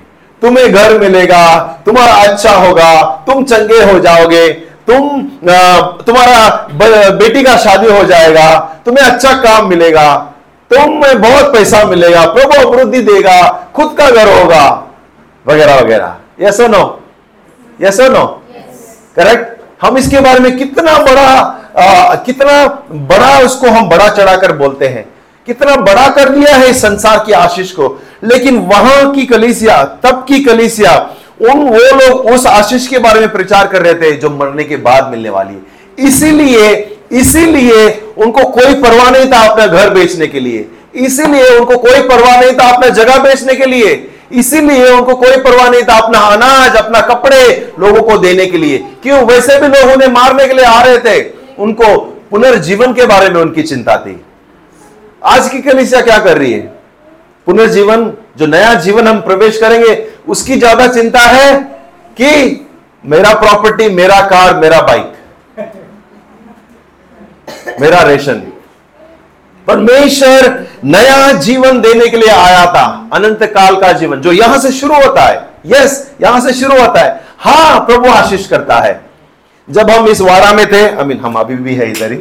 तुम्हें 0.42 0.74
घर 0.74 0.98
मिलेगा, 1.00 1.58
तुम्हारा 1.86 2.14
अच्छा 2.24 2.52
होगा, 2.52 3.04
तुम 3.28 3.44
चंगे 3.46 3.84
हो 3.84 4.00
जाओगे, 4.00 4.48
तुम 4.88 5.22
तुम्हारा 6.06 6.68
बेटी 7.12 7.44
का 7.44 7.56
शादी 7.58 7.88
हो 7.88 8.04
जाएगा, 8.04 8.60
तुम्हें 8.86 9.06
अच्छा 9.06 9.34
काम 9.34 9.68
मिलेगा। 9.70 10.33
तुम्हें 10.72 11.22
बहुत 11.22 11.54
पैसा 11.54 11.84
मिलेगा 11.86 12.26
प्रभु 12.28 12.56
अभिवृद्धि 12.58 13.02
देगा 13.04 13.42
खुद 13.76 13.96
का 13.98 14.10
घर 14.10 14.28
होगा 14.32 14.66
वगैरह 15.46 15.80
वगैरह। 15.80 16.16
Yes 16.42 16.60
no 16.62 16.84
yes 17.80 18.00
no 18.02 18.26
correct 19.16 19.62
हम 19.82 19.98
इसके 19.98 20.20
बारे 20.20 20.40
में 20.40 20.58
कितना 20.58 20.98
बड़ा 21.00 21.30
आ, 21.78 22.16
कितना 22.16 22.66
बड़ा 23.10 23.38
उसको 23.40 23.68
हम 23.68 23.90
बड़ा 23.90 24.08
चढ़ाकर 24.10 24.52
बोलते 24.58 24.88
हैं। 24.88 25.06
कितना 25.48 25.76
बड़ा 25.78 26.08
कर 26.10 26.30
लिया 26.36 26.56
है 26.56 26.70
इस 26.70 26.82
संसार 26.82 27.24
की 27.26 27.32
आशीष 27.32 27.72
को। 27.72 27.88
लेकिन 28.24 28.58
वहाँ 28.68 29.12
की 29.14 29.26
कलीसिया 29.26 29.84
तब 30.04 30.24
की 30.28 30.44
कलीसिया 30.44 30.94
उन 31.44 31.64
वो 31.68 31.80
लोग 31.98 32.26
उस 32.34 32.46
आशीष 32.48 32.88
के 32.88 33.00
बारे 33.00 33.20
में 33.20 33.32
प्रचार 33.32 33.68
कर 33.68 33.82
रहे 33.82 33.94
थे 33.94 34.12
जो 34.18 34.30
मरने 34.30 34.64
के 34.64 34.76
बाद 34.78 35.10
मिलने 35.12 35.30
वाली 35.30 35.54
है। 35.54 36.08
इसीलिए 36.08 36.93
इसीलिए 37.12 37.88
उनको 38.18 38.44
कोई 38.44 38.74
परवाह 38.74 39.10
नहीं 39.12 39.26
था 39.26 39.40
अपना 39.50 39.68
घर 39.68 39.90
बेचने 39.90 40.28
के 40.28 40.40
लिए। 40.40 40.68
इसीलिए 40.96 41.58
उनको 41.58 41.78
कोई 41.78 42.02
परवाह 42.02 42.42
नहीं 42.42 42.54
था 42.54 42.70
अपना 42.70 42.90
जगह 42.90 43.18
बेचने 43.18 43.56
के 43.56 43.66
लिए। 43.66 44.10
इसीलिए 44.32 44.90
उनको 44.90 45.16
कोई 45.16 45.38
परवाह 45.38 45.70
नहीं 45.70 45.84
था 45.84 45.98
अपना 45.98 46.20
अनाज, 46.20 46.76
अपना 46.76 47.02
कपड़े 47.02 47.72
लोगों 47.80 48.02
को 48.02 48.18
देने 48.18 48.46
के 48.46 48.58
लिए। 48.58 48.78
क्यों? 49.04 49.26
वैसे 49.26 49.60
भी 49.60 49.68
लोग 49.68 49.92
उन्हें 49.92 50.10
मारने 50.10 50.48
के 50.48 50.54
लिए 50.54 50.66
आ 50.66 50.82
रहे 50.82 50.98
थे। 50.98 51.32
उनको 51.60 51.98
पुनर्जीवन 52.32 52.94
के 52.94 53.06
बारे 53.06 53.30
में 53.30 53.42
उनकी 53.42 53.64
चिंता 53.64 53.98
थी। 53.98 54.26
आज 55.24 55.50
की 55.50 55.62
कलिसिया 55.62 56.02
क्या 56.02 56.18
कर 56.18 56.38
रही 56.38 56.52
है? 56.54 56.74
पुनर्जीवन, 57.48 58.14
जो 58.38 58.46
नया 58.46 58.74
जीवन 58.74 59.08
हम 59.08 59.20
प्रवेश 59.22 59.58
करेंगे, 59.58 60.08
उसकी 60.28 60.58
ज़्यादा 60.58 60.88
चिंता 60.88 61.20
है 61.20 61.54
कि 62.22 62.66
मेरा 63.06 63.34
प्रॉपर्टी, 63.34 63.90
मेरा 63.90 64.20
कार, 64.22 64.56
मेरा 64.56 64.82
बाइक। 64.82 65.14
मेरा 67.84 68.02
रेशन। 68.04 68.42
परमेश्वर 69.68 70.66
नया 70.86 71.32
जीवन 71.40 71.80
देने 71.82 72.08
के 72.08 72.18
लिए 72.18 72.30
आया 72.30 72.66
था, 72.66 73.10
अनंत 73.14 73.44
काल 73.54 73.76
का 73.76 73.92
जीवन, 73.92 74.22
जो 74.22 74.32
यहाँ 74.32 74.58
से 74.60 74.72
शुरू 74.72 74.96
होता 74.96 75.22
है। 75.22 75.50
यस 75.66 75.94
यहाँ 76.22 76.40
से 76.42 76.54
शुरू 76.54 76.80
होता 76.82 77.02
है। 77.02 77.22
हाँ, 77.40 77.80
प्रभु 77.80 78.10
आशीष 78.12 78.48
करता 78.48 78.76
है। 78.76 79.02
जब 79.68 79.90
हम 79.90 80.08
इस 80.08 80.22
वारा 80.22 80.52
में 80.54 80.66
थे 80.72 80.82
आई 80.88 81.04
मीन 81.04 81.20
हम 81.20 81.36
अभी 81.36 81.56
भी 81.58 81.76
है 81.76 81.90
इधर 81.92 82.12
ही। 82.12 82.18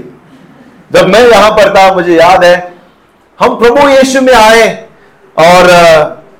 जब 0.90 1.08
मैं 1.08 1.20
यहाँ 1.28 1.50
पर 1.50 1.74
था, 1.76 1.92
मुझे 1.94 2.14
याद 2.14 2.44
है, 2.44 2.72
हम 3.38 3.54
प्रभु 3.58 3.88
यीशु 3.88 4.20
में 4.20 4.34
आए 4.34 4.68
और 5.36 5.70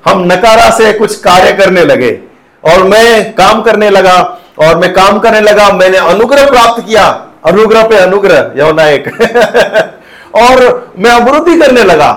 हम 0.05 0.23
नकारा 0.31 0.69
से 0.69 0.91
कुछ 0.93 1.19
कार्य 1.19 1.51
करने 1.53 1.83
लगे 1.85 2.11
और 2.63 2.83
मैं 2.83 3.33
काम 3.33 3.61
करने 3.61 3.89
लगा 3.89 4.17
और 4.59 4.77
मैं 4.77 4.93
काम 4.93 5.19
करने 5.19 5.39
लगा, 5.41 5.69
मैंने 5.69 5.97
अनुग्रह 5.97 6.49
प्राप्त 6.49 6.85
किया। 6.85 7.05
अनुग्रह 7.43 7.87
पे 7.87 7.97
अनुग्रह 7.97 8.51
यौना 8.57 8.87
एक 8.89 9.07
और 10.35 10.93
मैं 10.97 11.11
अभिवृद्धि 11.11 11.59
करने 11.59 11.83
लगा। 11.83 12.11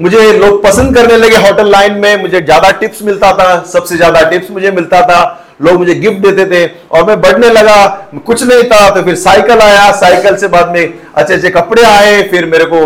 मुझे 0.00 0.32
लोग 0.34 0.62
पसंद 0.62 0.94
करने 0.96 1.16
लगे 1.16 1.36
होटल 1.38 1.70
लाइन 1.70 1.94
में, 1.94 2.22
मुझे 2.22 2.40
ज़्यादा 2.40 2.70
टिप्स 2.72 3.02
मिलता 3.02 3.32
था, 3.32 3.62
सबसे 3.72 3.96
ज़्यादा 3.96 4.22
टिप्स 4.30 4.50
मुझे 4.50 4.70
मिलता 4.70 5.00
था। 5.02 5.38
लोग 5.62 5.78
मुझे 5.78 5.94
गिफ्ट 5.94 6.18
देते 6.20 6.44
थे 6.46 6.66
और 6.90 7.04
मैं 7.06 7.20
बढ़ने 7.20 7.48
लगा। 7.50 7.84
कुछ 8.26 8.42
नहीं 8.42 8.62
था 8.64 8.88
तो 8.90 9.02
फिर 9.02 9.14
साइकिल 9.16 9.60
आया। 9.60 9.90
साइकिल 9.92 10.36
से 10.36 10.48
बाद 10.48 10.68
में 10.68 10.82
अच्छे 11.14 11.34
अच्छे 11.34 11.50
कपड़े 11.50 11.82
आए, 11.82 12.22
फिर 12.22 12.46
मेरे 12.46 12.64
को 12.64 12.80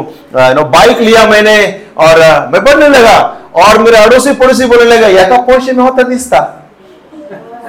नो 0.55 0.65
बाइक 0.67 1.01
लिया 1.01 1.27
मैंने 1.27 1.57
और 1.99 2.21
मैं 2.53 2.65
बढ़ने 2.65 2.89
लगा। 2.89 3.17
और 3.57 3.79
मेरे 3.79 3.97
अड़ोसी 3.97 4.33
पड़ोसी 4.35 4.67
बोलने 4.67 4.85
लगा 4.87 5.09
या 5.09 5.29
का 5.29 5.37
पोषे 5.45 5.73
में 5.73 5.83
होता 5.85 6.03
दिसता। 6.05 6.41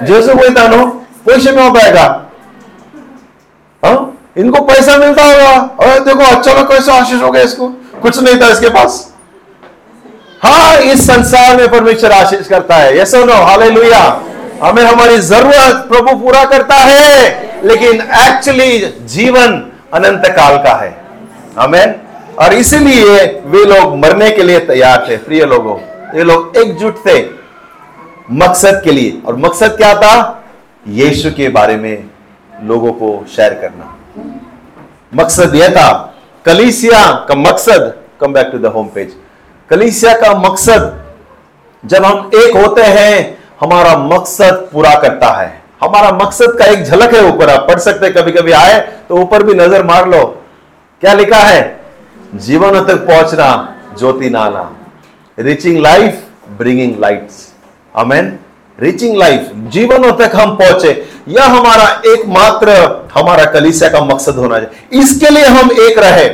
जैसे 0.02 0.34
कोई 0.34 0.54
था 0.54 0.66
नो 0.68 0.84
पोषे 1.26 1.52
में 1.52 1.62
होता 1.62 2.08
है? 3.82 3.96
इनको 4.36 4.62
पैसा 4.64 4.96
मिलता 4.96 5.22
होगा। 5.24 5.52
और 5.80 5.98
देखो 6.00 6.52
ना 6.54 6.62
कैसे 6.64 6.92
आशीष 6.92 7.22
हो 7.22 7.30
गया 7.30 7.42
इसको? 7.42 7.68
कुछ 8.02 8.18
नहीं 8.18 8.40
था 8.40 8.48
इसके 8.48 8.68
पास। 8.68 9.04
हाँ 10.42 10.76
इस 10.82 11.06
संसार 11.06 11.56
में 11.56 11.70
परमेश्वर 11.70 12.12
आशीष 12.12 12.48
करता 12.48 12.76
है। 12.76 12.98
यस 12.98 13.14
नो 13.14 13.34
हालेलुया 13.34 14.00
हमें 14.62 14.82
हमारी 14.82 15.16
ज़रूरत 15.18 15.84
प्रभु 15.88 16.16
पूरा 16.18 16.44
करता 16.44 16.74
है, 16.74 17.60
लेकिन 17.64 18.00
एक्चुअली 18.18 18.78
जीवन 19.06 19.62
अनंत 19.94 20.26
काल 20.28 20.56
का 20.56 20.74
है। 20.74 20.90
हमें 21.58 21.94
और 22.38 22.52
इसीलिए 22.52 23.24
वे 23.46 23.64
लोग 23.64 23.96
मरने 23.96 24.30
के 24.30 24.42
लिए 24.42 24.58
तैयार 24.60 25.06
थे, 25.08 25.16
प्रिय 25.16 25.44
लोगों। 25.44 25.76
ये 26.16 26.24
लोग 26.24 26.56
एकजुट 26.56 26.98
थे 27.06 27.18
मकसद 28.32 28.80
के 28.84 28.92
लिए। 28.92 29.22
और 29.26 29.36
मकसद 29.36 29.76
क्या 29.76 29.94
था? 29.94 30.44
यीशु 30.88 31.30
के 31.30 31.48
बारे 31.48 31.76
में 31.76 32.04
लोगों 32.62 32.92
को 32.92 33.24
शेयर 33.28 33.54
करना। 33.54 33.94
मकसद 35.14 35.54
यह 35.54 35.68
था, 35.68 35.90
कलीसिया 36.44 37.04
का 37.28 37.34
मकसद 37.36 37.94
come 38.20 38.32
back 38.32 38.48
to 38.52 38.58
the 38.58 38.66
home 38.66 38.88
page 38.88 39.14
कलीसिया 39.70 40.12
का 40.18 40.32
मकसद, 40.40 41.04
जब 41.82 42.04
हम 42.04 42.30
एक 42.36 42.56
होते 42.56 42.82
हैं, 42.82 43.38
हमारा 43.60 43.96
मकसद 43.98 44.68
पूरा 44.72 44.94
करता 45.00 45.30
है। 45.32 45.50
हमारा 45.82 46.10
मकसद 46.14 46.56
का 46.58 46.64
एक 46.64 46.82
झलक 46.84 47.14
है 47.14 47.22
ऊपर, 47.24 47.50
आप 47.50 47.68
पढ़ 47.68 47.78
सकते 47.80 48.06
हैं 48.06 48.14
कभी 48.14 48.32
कभी 48.32 48.52
आए 48.54 48.78
तो 49.08 49.16
ऊपर 49.16 49.42
भी 49.42 49.54
नज़र 49.54 49.84
मार 49.86 50.08
लो। 50.08 50.24
क्या 51.02 51.12
लिखा 51.14 51.38
है? 51.38 51.80
जीवन 52.36 52.80
तक 52.84 53.06
पहुँचना, 53.06 53.76
ज्योति 53.98 54.30
नाना। 54.30 54.70
Reaching 55.38 55.78
life 55.78 56.24
bringing 56.58 56.98
lights 57.00 57.46
amen 57.94 58.38
reaching 58.78 59.16
life 59.16 59.50
जीवनों 59.72 60.12
तक 60.16 60.34
हम 60.36 60.54
पहुँचे, 60.56 60.90
यह 61.28 61.44
हमारा 61.44 61.86
एकमात्र, 62.06 62.72
हमारा 63.14 63.44
कलीसिया 63.44 63.88
का 63.90 64.00
मकसद 64.04 64.36
होना 64.36 64.58
चाहिए 64.58 65.00
इसके 65.00 65.30
लिए 65.30 65.46
हम 65.46 65.70
एक 65.80 65.98
रहे, 65.98 66.28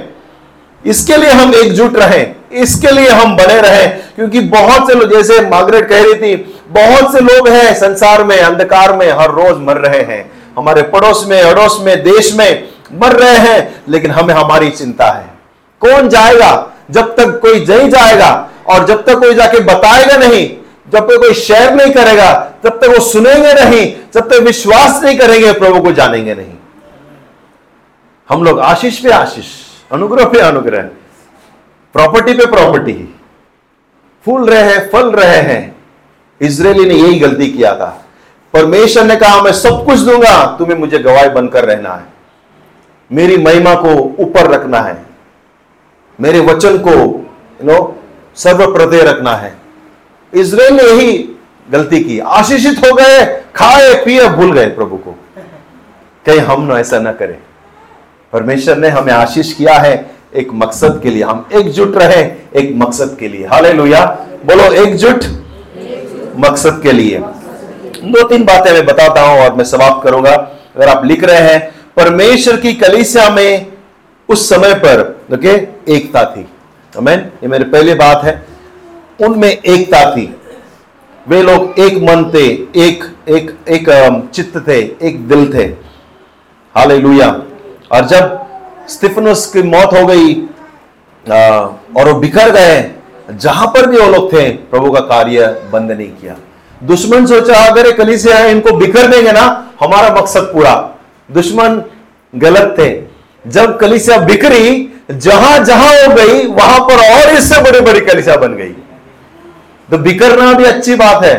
इसके 0.84 1.16
लिए 1.16 1.30
हम 1.30 1.54
एकजुट 1.54 1.96
रहे, 1.96 2.26
इसके 2.54 2.90
लिए 2.90 3.08
हम 3.10 3.36
बने 3.36 3.60
रहे, 3.60 3.86
क्योंकि 3.86 4.40
बहुत 4.40 4.86
से 4.88 4.94
लोग, 4.94 5.12
जैसे 5.12 5.40
मार्गरेट 5.48 5.88
कह 5.88 6.02
रही 6.02 6.14
थी, 6.14 6.36
बहुत 6.70 7.12
से 7.12 7.20
लोग 7.20 7.48
हैं 7.48 7.74
संसार 7.74 8.24
में, 8.24 8.38
अंधकार 8.38 8.96
में, 8.96 9.10
हर 9.10 9.30
रोज 9.30 9.60
मर 9.60 9.76
रहे 9.78 10.02
हैं। 10.04 10.24
हमारे 10.58 10.82
पड़ोस 10.84 11.24
में, 11.28 11.40
अड़ोस 11.42 11.78
में, 11.82 11.96
देश 12.04 12.32
में 12.34 12.68
मर 12.94 13.12
रहे 13.12 13.38
हैं, 13.38 13.82
लेकिन 13.88 14.10
हमें 14.10 14.34
हमारी 14.34 14.70
चिंता 14.70 15.06
है। 15.06 15.24
कौन 15.82 16.08
जाएगा 16.08 16.50
जब 16.90 17.14
तक 17.16 17.38
कोई 17.42 17.60
नहीं 17.60 17.88
जाएगा, 17.90 18.30
और 18.66 18.86
जब 18.86 19.04
तक 19.06 19.18
कोई 19.18 19.34
जाके 19.34 19.60
बताएगा 19.62 20.16
नहीं 20.18 20.46
जब 20.93 20.99
तक 20.99 21.19
कोई 21.21 21.35
शेयर 21.35 21.75
नहीं 21.75 21.93
करेगा 21.93 22.33
तब 22.64 22.71
तक 22.71 22.85
वो 22.85 23.00
सुनेंगे 23.00 23.53
नहीं, 23.55 23.97
जब 24.14 24.29
तक 24.29 24.43
विश्वास 24.43 25.03
नहीं 25.03 25.19
करेंगे, 25.19 25.53
प्रभु 25.53 25.81
को 25.81 25.93
जानेंगे 25.93 26.35
नहीं। 26.35 26.55
हम 28.29 28.45
लोग 28.45 28.61
आशीष 28.61 28.99
पे 28.99 29.11
आशीष, 29.11 29.47
अनुग्रह 29.93 30.25
पे 30.25 30.38
अनुग्रह, 30.38 30.83
प्रॉपर्टी 31.95 32.35
पे 32.35 32.47
प्रॉपर्टी, 32.47 33.14
फूल 34.25 34.50
रहे 34.50 34.62
हैं, 34.62 34.91
फल 34.91 35.11
रहे 35.11 35.41
हैं। 35.41 35.76
इसराइली 36.41 36.85
ने 36.85 36.95
यही 36.95 37.19
गलती 37.19 37.47
किया 37.47 37.75
था। 37.75 38.05
परमेश्वर 38.53 39.05
ने 39.05 39.17
कहा, 39.17 39.43
मैं 39.43 39.53
सब 39.53 39.85
कुछ 39.85 39.99
दूँगा, 39.99 40.57
तुम्हें 40.59 40.79
मुझे 40.79 40.99
गवाही 40.99 41.29
बनकर 41.29 41.64
रहना 41.64 41.95
है। 41.95 42.05
मेरी 43.12 43.37
महिमा 43.37 43.75
को 43.75 43.88
ऊपर 44.23 44.50
रखना 44.50 44.81
है। 44.81 45.07
मेरे 46.21 46.41
वचन 46.41 46.79
को 46.79 46.95
नो 47.64 48.03
सर्वप्रदय 48.37 49.03
रखना 49.03 49.35
है। 49.37 49.63
इसराइल 50.35 50.75
ने 50.75 50.83
यही 50.83 51.29
गलती 51.71 52.00
की। 52.05 52.19
आशीषित 52.19 52.79
हो 52.79 52.95
गए, 52.95 53.25
खाए, 53.57 53.95
पिए, 54.05 54.29
भूल 54.29 54.53
गए 54.53 54.67
प्रभु 54.67 54.97
को। 54.97 55.14
कहीं 56.26 56.38
हम 56.38 56.62
ना 56.62 56.79
ऐसा 56.79 56.99
ना 56.99 57.12
करें। 57.12 57.37
परमेश्वर 58.33 58.76
ने 58.76 58.88
हमें 58.88 59.12
आशीष 59.12 59.53
किया 59.53 59.75
है 59.75 60.11
एक 60.37 60.49
मकसद 60.53 61.00
के 61.03 61.11
लिए। 61.11 61.23
हम 61.23 61.49
एकजुट 61.53 61.97
रहे 61.97 62.23
एक 62.61 62.73
मकसद 62.76 63.17
के 63.21 63.29
लिए। 63.29 63.47
हाले 63.47 63.73
बोलो, 63.73 64.73
एकजुट 64.73 65.25
मकसद 66.37 66.81
के 66.83 66.93
लिए। 66.93 67.19
दो 68.05 68.29
तीन 68.29 68.45
बातें 68.45 68.73
मैं 68.73 68.87
बताता 68.87 69.21
हूँ 69.21 69.41
और 69.41 69.55
मैं 69.55 69.64
समाप्त 69.64 70.05
करूँगा। 70.05 70.35
अगर 70.76 70.88
आप 70.88 71.05
लिख 71.05 71.25
रहे 71.25 71.41
हैं, 71.41 71.75
परमेश्वर 71.97 72.57
की 72.57 72.73
कलिसिया 72.75 73.31
में 73.31 73.67
उस 74.29 74.49
समय 74.49 74.75
पर, 74.75 75.21
ओके, 75.35 75.53
एकता 75.95 76.25
थी। 76.25 76.47
अमेन 76.97 77.19
ये 77.19 77.49
मेरी 77.49 77.64
पहली 77.64 77.95
बात 77.95 78.25
है। 78.25 78.53
उनमें 79.21 79.50
एकता 79.50 80.04
थी। 80.11 80.35
वे 81.26 81.42
लोग 81.42 81.78
एक 81.80 81.94
मन 82.02 82.25
थे, 82.35 82.47
एक 82.80 83.04
एक 83.28 83.50
एक 83.68 83.87
चित्त 84.35 84.56
थे, 84.68 84.78
एक 85.02 85.26
दिल 85.28 85.52
थे। 85.54 85.64
हाले 86.75 86.99
और 87.90 88.06
जब 88.06 88.40
स्टिफनस 88.88 89.47
की 89.47 89.62
मौत 89.64 89.92
हो 89.92 90.06
गई 90.06 90.35
और 91.26 92.09
वो 92.09 92.14
बिखर 92.21 92.50
गए, 92.50 92.90
जहाँ 93.33 93.66
पर 93.66 93.87
भी 93.87 93.97
वो 93.97 94.09
लोग 94.11 94.33
थे, 94.33 94.49
प्रभु 94.49 94.90
का 94.92 95.00
कार्य 95.02 95.47
बंद 95.73 95.90
नहीं 95.90 96.09
किया। 96.11 96.37
दुश्मन 96.83 97.26
सोचा, 97.26 97.64
अगर 97.64 97.90
कली 97.97 98.18
से 98.18 98.33
आए 98.33 98.50
इनको 98.50 98.73
बिखर 98.76 99.06
देंगे 99.06 99.33
ना, 99.33 99.44
हमारा 99.80 100.14
मकसद 100.14 100.50
पूरा। 100.52 100.75
दुश्मन 101.28 101.83
गलत 102.33 102.75
थे। 102.78 102.90
जब 103.44 103.78
कलिसिया 103.78 104.18
बिखरी 104.21 104.90
जहाँ 105.12 105.59
जहाँ 105.64 105.92
हो 105.92 106.14
गई, 106.14 106.47
वहाँ 106.47 106.80
पर 106.80 106.97
और 107.06 107.35
इससे 107.35 107.61
बड़ी 107.62 107.80
बड़ी 107.83 108.00
कलिसिया 108.02 108.37
बन 108.37 108.54
गई। 108.54 108.75
तो 109.88 109.99
बिखरना 109.99 110.53
भी 110.53 110.64
अच्छी 110.64 110.95
बात 110.95 111.25
है। 111.25 111.37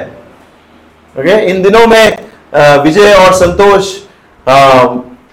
ओके 1.16 1.40
इन 1.50 1.62
दिनों 1.62 1.86
में 1.88 2.18
विजय 2.84 3.14
और 3.16 3.34
संतोष 3.36 3.94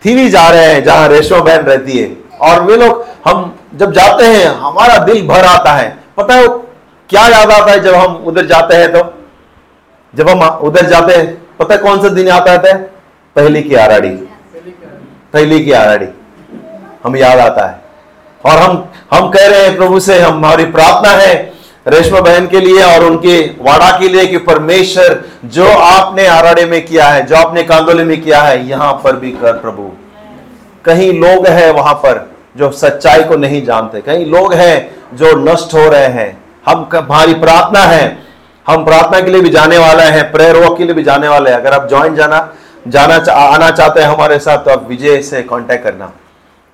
थीवी 0.05 0.29
जा 0.31 0.49
रहे 0.49 0.65
हैं, 0.65 0.83
जहाँ 0.85 1.09
रेशो 1.09 1.41
बहन 1.43 1.61
रहती 1.63 1.99
है। 1.99 2.11
और 2.43 2.63
वे 2.63 2.77
लोग, 2.77 3.05
हम 3.25 3.55
जब 3.75 3.93
जाते 3.93 4.25
हैं, 4.27 4.47
हमारा 4.47 4.97
दिल 5.05 5.27
भर 5.29 5.45
आता 5.47 5.73
है। 5.73 5.89
पता 6.17 6.35
है 6.35 6.47
क्या 7.11 7.27
याद 7.29 7.51
आता 7.53 7.71
है 7.71 7.81
जब 7.81 7.95
हम 7.95 8.15
उधर 8.27 8.47
जाते 8.47 8.77
हैं 8.77 8.93
तो? 8.93 9.03
जब 10.15 10.29
हम 10.29 10.43
उधर 10.63 10.87
जाते 10.87 11.15
हैं, 11.15 11.27
पता 11.59 11.75
है 11.75 11.81
कौन 11.81 12.03
सा 12.03 12.09
दिन 12.11 12.29
आता 12.31 12.53
है? 12.53 12.75
पहली 13.37 13.63
की 13.63 13.75
आराड़ी। 13.77 14.09
पहली 14.09 15.65
की 15.65 15.73
आराड़ी। 15.73 16.07
हम 17.05 17.17
याद 17.17 17.39
आता 17.41 17.67
है। 17.67 17.81
और 18.45 18.59
हम 18.59 18.85
हम 19.13 19.29
कह 19.31 19.47
रहे 19.47 19.67
हैं, 19.67 19.77
प्रभु 19.77 20.01
से 20.01 20.19
हमारी 20.21 20.65
प्रार्थना 20.67 21.11
है 21.13 21.35
रेशमा 21.87 22.21
बहन 22.21 22.47
के 22.47 22.61
लिए 22.61 22.83
और 22.85 23.05
उनके 23.05 23.39
वाड़ा 23.61 23.91
के 23.99 24.09
लिए 24.09 24.27
कि 24.27 24.39
परमेश्वर 24.39 25.23
जो 25.45 25.67
आपने 25.69 26.27
आराड़े 26.27 26.65
में 26.65 26.85
किया 26.87 27.07
है, 27.07 27.25
जो 27.27 27.37
आपने 27.37 27.63
कांदोले 27.63 28.05
में 28.05 28.21
किया 28.23 28.41
है, 28.43 28.69
यहाँ 28.69 28.93
पर 29.05 29.17
भी 29.17 29.31
कर 29.33 29.53
प्रभु। 29.53 29.91
कहीं 30.85 31.13
लोग 31.21 31.47
हैं 31.47 31.71
वहाँ 31.71 31.95
पर 31.95 32.31
जो 32.57 32.71
सच्चाई 32.73 33.25
को 33.25 33.37
नहीं 33.37 33.65
जानते। 33.65 34.01
कहीं 34.01 34.27
लोग 34.27 34.55
हैं 34.55 34.95
जो 35.15 35.33
नष्ट 35.43 35.75
हो 35.75 35.89
रहे 35.89 36.07
हैं। 36.07 36.45
हम 36.67 36.89
हमारी 36.95 37.35
प्रार्थना 37.35 37.81
है। 37.81 38.19
हम 38.67 38.85
प्रार्थना 38.85 39.21
के 39.21 39.31
लिए 39.31 39.41
भी 39.41 39.51
जाने 39.51 39.79
वाले 39.79 40.03
हैं 40.05 40.31
प्रेयर 40.33 40.57
वॉक 40.57 40.77
के 40.79 40.85
लिए 40.85 40.95
भी 40.95 41.03
जाने 41.03 41.29
वाले 41.29 41.51
हैं। 41.51 41.57
अगर 41.57 41.73
आप 41.73 41.89
ज्वाइन 41.89 42.15
जाना 42.15 42.49
जाना 42.89 43.15
आना 43.33 43.71
चाहते 43.71 44.01
हैं 44.01 44.09
हमारे 44.09 44.39
साथ 44.39 44.59
तो 44.59 44.71
आप 44.71 44.87
विजय 44.89 45.21
से 45.23 45.43
कांटेक्ट 45.43 45.85
करना 45.85 46.13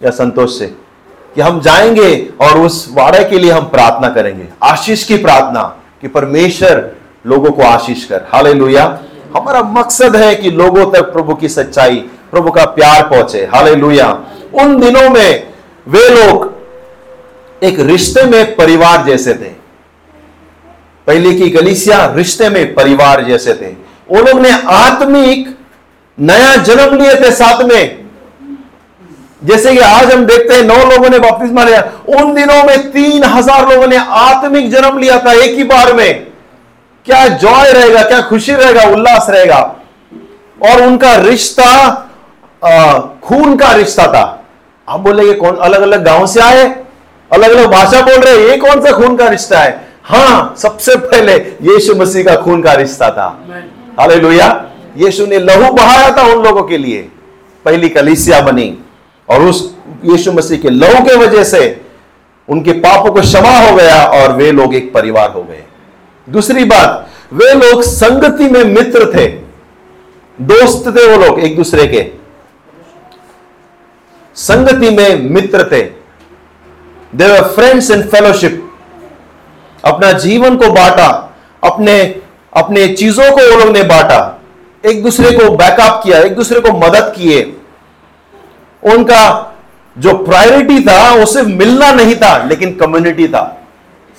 या 0.01 0.11
संतोष 0.11 0.59
से। 0.59 0.88
कि 1.35 1.41
हम 1.41 1.61
जाएँगे 1.61 2.29
और 2.41 2.59
उस 2.59 2.89
वाड़े 2.93 3.25
के 3.25 3.39
लिए 3.39 3.51
हम 3.51 3.65
प्रार्थना 3.65 4.09
करेंगे। 4.09 4.45
आशीष 4.63 5.05
की 5.05 5.17
प्रार्थना 5.17 5.77
कि 6.01 6.09
परमेश्वर 6.09 6.91
लोगों 7.27 7.51
को 7.51 7.63
आशीष 7.63 8.05
कर। 8.05 8.25
हाले 8.33 8.51
हमारा 9.37 9.63
मकसद 9.63 10.17
है 10.17 10.35
कि 10.35 10.51
लोगों 10.51 10.93
तक 10.93 11.03
प्रभु 11.03 11.35
की 11.35 11.49
सच्चाई, 11.49 11.97
प्रभु 12.31 12.51
का 12.51 12.65
प्यार 12.65 13.03
पहुँचे। 13.03 13.49
हाले 13.55 13.71
उन 13.71 14.81
दिनों 14.81 15.11
में 15.11 15.47
वे 15.89 16.09
लोग 16.09 16.53
एक 17.63 17.81
रिश्ते 17.81 18.23
में 18.23 18.57
परिवार 18.57 19.05
जैसे 19.05 19.35
थे। 19.35 19.59
पहले 21.07 21.35
की 21.35 21.51
गलीसिया 21.51 22.13
रिश्ते 22.15 22.49
में 22.49 22.75
परिवार 22.75 23.25
जैसे 23.25 23.55
थे। 23.55 23.67
वो 24.11 24.23
लोग 24.23 24.41
ने 24.41 24.51
आत्मिक 24.63 25.59
नया 26.21 26.57
जन्म 26.57 27.03
लिए 27.03 27.15
थे 27.15 27.31
साथ 27.31 27.63
में। 27.63 28.08
जैसे 29.43 29.73
कि 29.73 29.79
आज 29.79 30.13
हम 30.13 30.25
देखते 30.27 30.55
हैं 30.55 30.63
नौ 30.65 30.77
लोगों 30.87 31.09
ने 31.11 31.19
वापिस 31.19 31.51
लिया। 31.51 31.81
उन 32.15 32.35
दिनों 32.35 32.63
में 32.65 32.91
तीन 32.93 33.25
हज़ार 33.25 33.69
लोगों 33.69 33.87
ने 33.87 33.97
आत्मिक 33.97 34.71
जन्म 34.71 34.99
लिया 34.99 35.19
था 35.19 35.33
एक 35.35 35.57
ही 35.59 35.65
बार 35.65 35.93
में। 35.93 36.27
क्या 37.07 37.27
जॉय 37.37 37.73
रहेगा 37.73 38.03
क्या 38.03 38.21
खुशी 38.21 38.53
रहेगा 38.53 38.83
उल्लास 38.91 39.27
रहेगा? 39.31 39.61
और 40.65 40.83
उनका 40.83 41.15
रिश्ता 41.19 41.71
खून 43.25 43.57
का 43.57 43.73
रिश्ता 43.73 44.07
था। 44.07 44.25
आप 44.89 45.01
बोलेंगे 45.01 45.35
कौन 45.35 45.57
अलग 45.59 45.83
अलग 45.83 46.05
गाँव 46.05 46.27
से 46.27 46.41
आए 46.41 46.65
अलग 47.31 47.51
अलग 47.51 47.71
भाषा 47.73 48.01
बोल 48.03 48.21
रहे 48.21 48.49
ये 48.49 48.57
कौन 48.57 48.81
सा 48.81 48.93
खून 48.93 49.17
का 49.17 49.29
रिश्ता 49.29 49.59
है? 49.59 49.87
हाँ 50.05 50.55
सबसे 50.59 50.97
पहले 50.99 51.35
यीशु 51.65 51.95
मसीह 51.95 52.25
का 52.25 52.35
खून 52.43 52.63
का 52.63 52.73
रिश्ता 52.75 53.11
था। 53.11 53.29
हाले 54.01 54.17
यीशु 54.97 55.27
ने 55.27 55.39
लहू 55.39 55.73
बहाया 55.73 56.11
था 56.17 56.23
उन 56.27 56.45
लोगों 56.45 56.63
के 56.63 56.79
लिए। 56.79 57.01
पहली 57.65 57.89
कलिसिया 57.89 58.41
बनी। 58.41 58.67
और 59.31 59.43
उस 59.43 59.75
यीशु 60.05 60.33
मसीह 60.33 60.59
के 60.59 60.71
लहू 60.71 61.05
के 61.05 61.17
वजह 61.17 61.45
से 61.45 61.81
उनके 62.49 62.73
पापों 62.73 63.13
को 63.13 63.21
क्षमा 63.21 63.59
हो 63.59 63.77
गया 63.77 64.07
और 64.07 64.33
वे 64.33 64.53
लोग 64.53 64.75
एक 64.75 64.95
परिवार 64.95 65.31
हो 65.31 65.43
गए। 65.43 65.65
दूसरी 66.31 66.65
बात, 66.65 67.09
वे 67.33 67.55
लोग 67.55 67.83
संगति 67.83 68.45
में 68.45 68.65
मित्र 68.65 69.13
थे। 69.15 69.27
दोस्त 70.41 70.97
थे 70.97 71.17
वो 71.17 71.27
लोग 71.27 71.41
एक 71.41 71.57
दूसरे 71.57 71.87
के। 71.87 72.11
संगति 74.35 74.91
में 74.91 75.31
मित्र 75.31 75.65
थे। 75.65 75.83
देवर 77.15 77.43
फ्रेंड्स 77.43 77.91
इन 77.91 78.03
फेलोशिप 78.03 78.73
अपना 79.85 80.13
जीवन 80.13 80.57
को 80.57 80.71
बांटा, 80.71 81.37
अपने 81.65 82.21
अपने 82.53 82.89
चीज़ों 82.89 83.33
को 83.33 83.51
वो 83.51 83.65
लोग 83.65 83.77
ने 83.77 83.83
बांटा। 83.83 84.43
एक 84.85 85.03
दूसरे 85.03 85.31
को 85.31 85.57
बैकअप 85.57 86.01
किया, 86.05 86.19
एक 86.19 86.35
दूसरे 86.35 86.61
को 86.61 86.69
मदद 86.69 87.13
किए। 87.17 87.58
उनका 88.85 89.55
जो 89.99 90.13
प्रायोरिटी 90.15 90.81
था, 90.81 91.15
वो 91.15 91.27
सिर्फ़ 91.27 91.49
मिलना 91.49 91.93
नहीं 91.93 92.15
था, 92.17 92.45
लेकिन 92.45 92.75
कम्युनिटी 92.75 93.29
था। 93.29 93.67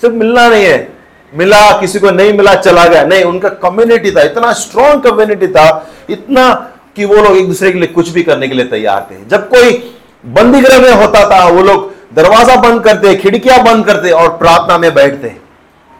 सिर्फ़ 0.00 0.14
मिलना 0.14 0.48
नहीं 0.48 0.64
है। 0.64 0.92
मिला, 1.34 1.80
किसी 1.80 1.98
को 1.98 2.10
नहीं 2.10 2.32
मिला, 2.32 2.54
चला 2.54 2.86
गया। 2.86 3.02
नहीं, 3.04 3.24
उनका 3.24 3.48
कम्युनिटी 3.48 4.10
था। 4.10 4.22
इतना 4.22 4.52
स्ट्रॉन्ग 4.52 5.02
कम्युनिटी 5.02 5.46
था, 5.46 5.90
इतना 6.10 6.72
कि 6.96 7.04
वो 7.04 7.14
लोग 7.14 7.36
एक 7.36 7.46
दूसरे 7.46 7.72
के 7.72 7.78
लिए 7.78 7.88
कुछ 7.88 8.08
भी 8.08 8.22
करने 8.22 8.48
के 8.48 8.54
लिए 8.54 8.64
तैयार 8.64 9.06
थे। 9.10 9.16
जब 9.28 9.48
कोई 9.48 9.96
बंदी 10.26 10.60
गृह 10.60 10.78
में 10.78 10.92
होता 10.92 11.30
था, 11.30 11.48
वो 11.48 11.62
लोग 11.62 11.92
दरवाज़ा 12.14 12.56
बंद 12.56 12.82
करते, 12.84 13.14
खिड़कियाँ 13.14 13.62
बंद 13.64 13.86
करते 13.86 14.10
और 14.10 14.28
प्रार्थना 14.28 14.78
में 14.78 14.94
बैठते 14.94 15.36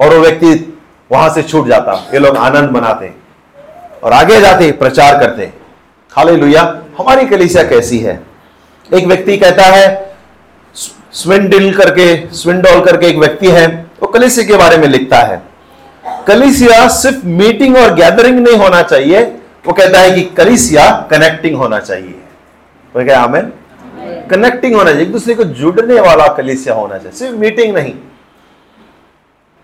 और 0.01 0.15
वो 0.15 0.21
व्यक्ति 0.21 0.79
वहाँ 1.13 1.29
से 1.31 1.43
छूट 1.43 1.69
जाता। 1.69 1.93
ये 2.15 2.19
लोग 2.19 2.37
आनंद 2.37 2.71
मनाते 2.71 3.13
और 4.05 4.13
आगे 4.13 4.41
जाते, 4.41 4.73
प्रचार 4.73 5.19
करते। 5.19 5.53
खाली 6.13 6.55
हमारी 6.55 7.27
कलिसिया 7.27 7.63
कैसी 7.63 7.99
है? 7.99 8.30
एक 8.95 9.07
व्यक्ति 9.07 9.37
कहता 9.37 9.63
है 9.63 10.17
स्विंडिल 11.13 11.75
करके 11.75 12.35
स्विंडोल 12.37 12.85
करके 12.85 13.07
एक 13.07 13.17
व्यक्ति 13.17 13.51
है, 13.51 13.67
वो 14.03 14.09
कलिसिया 14.09 14.47
के 14.47 14.57
बारे 14.57 14.77
में 14.77 14.89
लिखता 14.89 15.19
है। 15.19 15.43
कलिसिया 16.27 16.89
सिर्फ़ 16.89 17.27
मीटिंग 17.27 17.77
और 17.77 17.95
गैदरिंग 17.95 18.39
नहीं 18.39 18.57
होना 18.57 18.83
चाहिए, 18.83 19.23
वो 19.67 19.73
कहता 19.73 20.01
है 20.01 20.11
कि 20.11 20.23
कलिसिया 20.37 21.09
कनेक्टिंग 21.11 21.57
होना 21.57 21.79
चाहिए। 21.79 22.15
वो 22.95 23.05
क्या 23.05 23.21
आमेन। 23.21 23.53
कनेक्टिंग 24.31 24.75
होना 24.75 24.91
चाहिए, 24.91 25.07
एक 25.07 25.13
दूसरे 25.13 25.35
को 25.35 25.45
जुड़ने 25.45 26.01
वाला 26.01 26.27
कलिसिया 26.27 26.75
होना 26.75 26.99
चाहिए, 26.99 27.19
सिर्फ़ 27.19 27.37
मीटिंग 27.37 27.75
नहीं। 27.75 27.95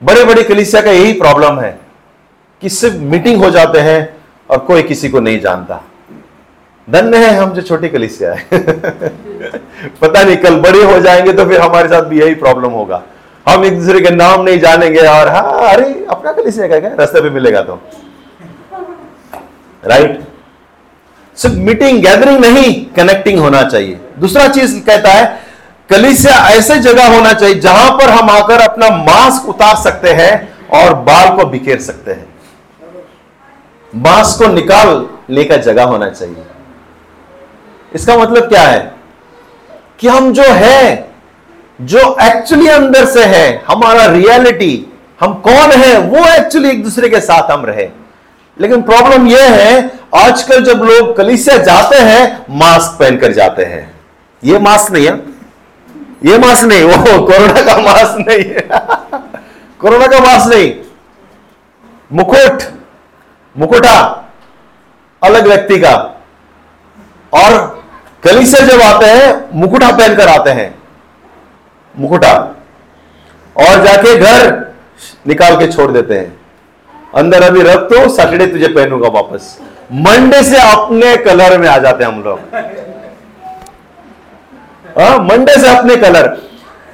बड़े 0.02 0.24
बड़े 0.24 0.42
कलिसिया 0.42 0.82
का 0.82 0.90
यही 0.90 1.12
प्रॉब्लम 1.12 1.60
है 1.60 1.78
कि 2.62 2.68
सिर्फ़ 2.68 2.96
मीटिंग 2.96 3.44
हो 3.44 3.50
जाते 3.50 3.78
हैं 3.78 4.16
और 4.50 4.58
कोई 4.58 4.82
किसी 4.82 5.08
को 5.08 5.20
नहीं 5.20 5.40
जानता। 5.40 5.82
धन्य 6.88 7.18
है 7.18 7.34
हम 7.36 7.52
जो 7.52 7.62
छोटी 7.62 7.88
कलिसिया 7.88 8.32
है 8.32 8.44
पता 10.00 10.22
नहीं, 10.22 10.36
कल 10.36 10.56
बड़े 10.60 10.82
हो 10.84 10.98
जाएँगे 11.00 11.32
तो 11.32 11.44
फिर 11.48 11.60
हमारे 11.60 11.88
साथ 11.88 12.02
भी 12.02 12.20
यही 12.20 12.34
प्रॉब्लम 12.34 12.70
होगा। 12.70 13.02
हम 13.46 13.64
एक 13.64 13.78
दूसरे 13.78 14.00
के 14.00 14.10
नाम 14.10 14.42
नहीं 14.42 14.58
जानेंगे 14.60 15.00
और 15.00 15.28
हाँ 15.28 15.68
अरे, 15.68 16.06
अपना 16.10 16.32
कलिसिया 16.32 16.68
का 16.68 16.78
क्या 16.80 16.90
रास्ते 16.98 17.20
पे 17.20 17.30
मिलेगा 17.30 17.62
तो। 17.62 17.80
राइट 19.84 20.20
सिर्फ़ 21.36 21.56
मीटिंग 21.56 22.02
गैदरिंग 22.02 22.40
नहीं 22.40 22.72
कनेक्टिंग 22.96 23.38
होना 23.38 23.62
चाहिए। 23.62 24.00
दूसरा 24.18 24.46
चीज़ 24.48 24.78
कहता 24.80 25.12
है 25.12 25.24
कलिसिया 25.90 26.34
ऐसे 26.48 26.78
जगह 26.80 27.14
होना 27.16 27.32
चाहिए 27.32 27.54
जहाँ 27.60 27.90
पर 27.98 28.10
हम 28.10 28.30
आकर 28.30 28.60
अपना 28.60 28.88
मास्क 28.96 29.48
उतार 29.48 29.76
सकते 29.76 30.12
हैं 30.12 30.32
और 30.80 30.94
बाल 31.08 31.36
को 31.36 31.46
बिखेर 31.46 31.80
सकते 31.80 32.12
हैं। 32.12 32.26
मास्क 33.92 34.42
को 34.42 34.52
निकालने 34.52 35.44
का 35.44 35.56
जगह 35.56 35.84
होना 35.84 36.08
चाहिए। 36.10 36.44
इसका 37.96 38.16
मतलब 38.16 38.48
क्या 38.48 38.62
है? 38.62 38.94
कि 39.98 40.08
हम 40.08 40.32
जो 40.32 40.42
है, 40.42 41.10
जो 41.80 42.16
एक्चुअली 42.22 42.68
अंदर 42.68 43.04
से 43.04 43.24
है, 43.24 43.62
हमारा 43.68 44.06
रियलिटी 44.06 44.98
हम 45.20 45.34
कौन 45.34 45.72
है, 45.72 45.98
वो 45.98 46.18
एक्चुअली 46.18 46.70
एक 46.70 46.84
दूसरे 46.84 47.08
के 47.08 47.20
साथ 47.20 47.50
हम 47.50 47.66
रहे। 47.66 47.88
लेकिन 48.60 48.82
प्रॉब्लम 48.82 49.28
यह 49.28 49.52
है, 49.52 49.90
आजकल 50.16 50.64
जब 50.64 50.78
लोग 50.78 51.16
कलिसिया 51.16 51.56
जाते 51.56 51.96
हैं 51.96 52.46
मास्क 52.50 52.98
पहनकर 52.98 53.32
जाते 53.32 53.64
हैं। 53.64 54.00
ये 54.44 54.58
मास्क 54.58 54.92
नहीं 54.92 55.06
है? 55.06 55.12
ये 56.24 56.38
मास्क 56.38 56.64
नहीं, 56.64 56.82
वो 56.82 57.26
कोरोना 57.26 57.62
का 57.62 57.76
मास्क 57.76 58.28
नहीं 58.28 58.44
है। 58.44 58.68
कोरोना 59.80 60.06
का 60.06 60.18
मास्क 60.18 60.52
नहीं। 60.52 60.74
मुकुट, 62.12 62.62
मुकुटा, 63.58 64.28
अलग 65.22 65.46
व्यक्ति 65.46 65.78
का। 65.78 66.12
और 67.32 67.75
कलिसिया 68.26 68.66
जब 68.66 68.80
आते 68.82 69.06
हैं 69.06 69.26
मुकुटा 69.54 69.90
पहनकर 69.90 70.28
आते 70.28 70.50
हैं। 70.50 70.74
मुकुटा। 71.94 72.32
और 73.56 73.84
जाके 73.84 74.14
घर 74.16 74.50
निकाल 75.26 75.56
के 75.56 75.66
छोड़ 75.72 75.90
देते 75.92 76.18
हैं। 76.18 76.32
अंदर 77.14 77.42
अभी 77.42 77.62
रख 77.62 77.88
तो 77.90 78.08
सैटरडे 78.08 78.46
तुझे 78.46 78.68
पहनूँगा 78.68 79.08
वापस। 79.10 79.56
मंडे 79.92 80.42
से 80.42 80.56
अपने 80.62 81.16
कलर 81.16 81.58
में 81.58 81.68
आ 81.68 81.78
जाते 81.78 82.04
हैं 82.04 82.10
हम 82.12 82.22
लोग। 82.22 82.38
हाँ, 84.98 85.18
मंडे 85.20 85.54
से 85.60 85.68
अपने 85.68 85.96
कलर। 85.96 86.26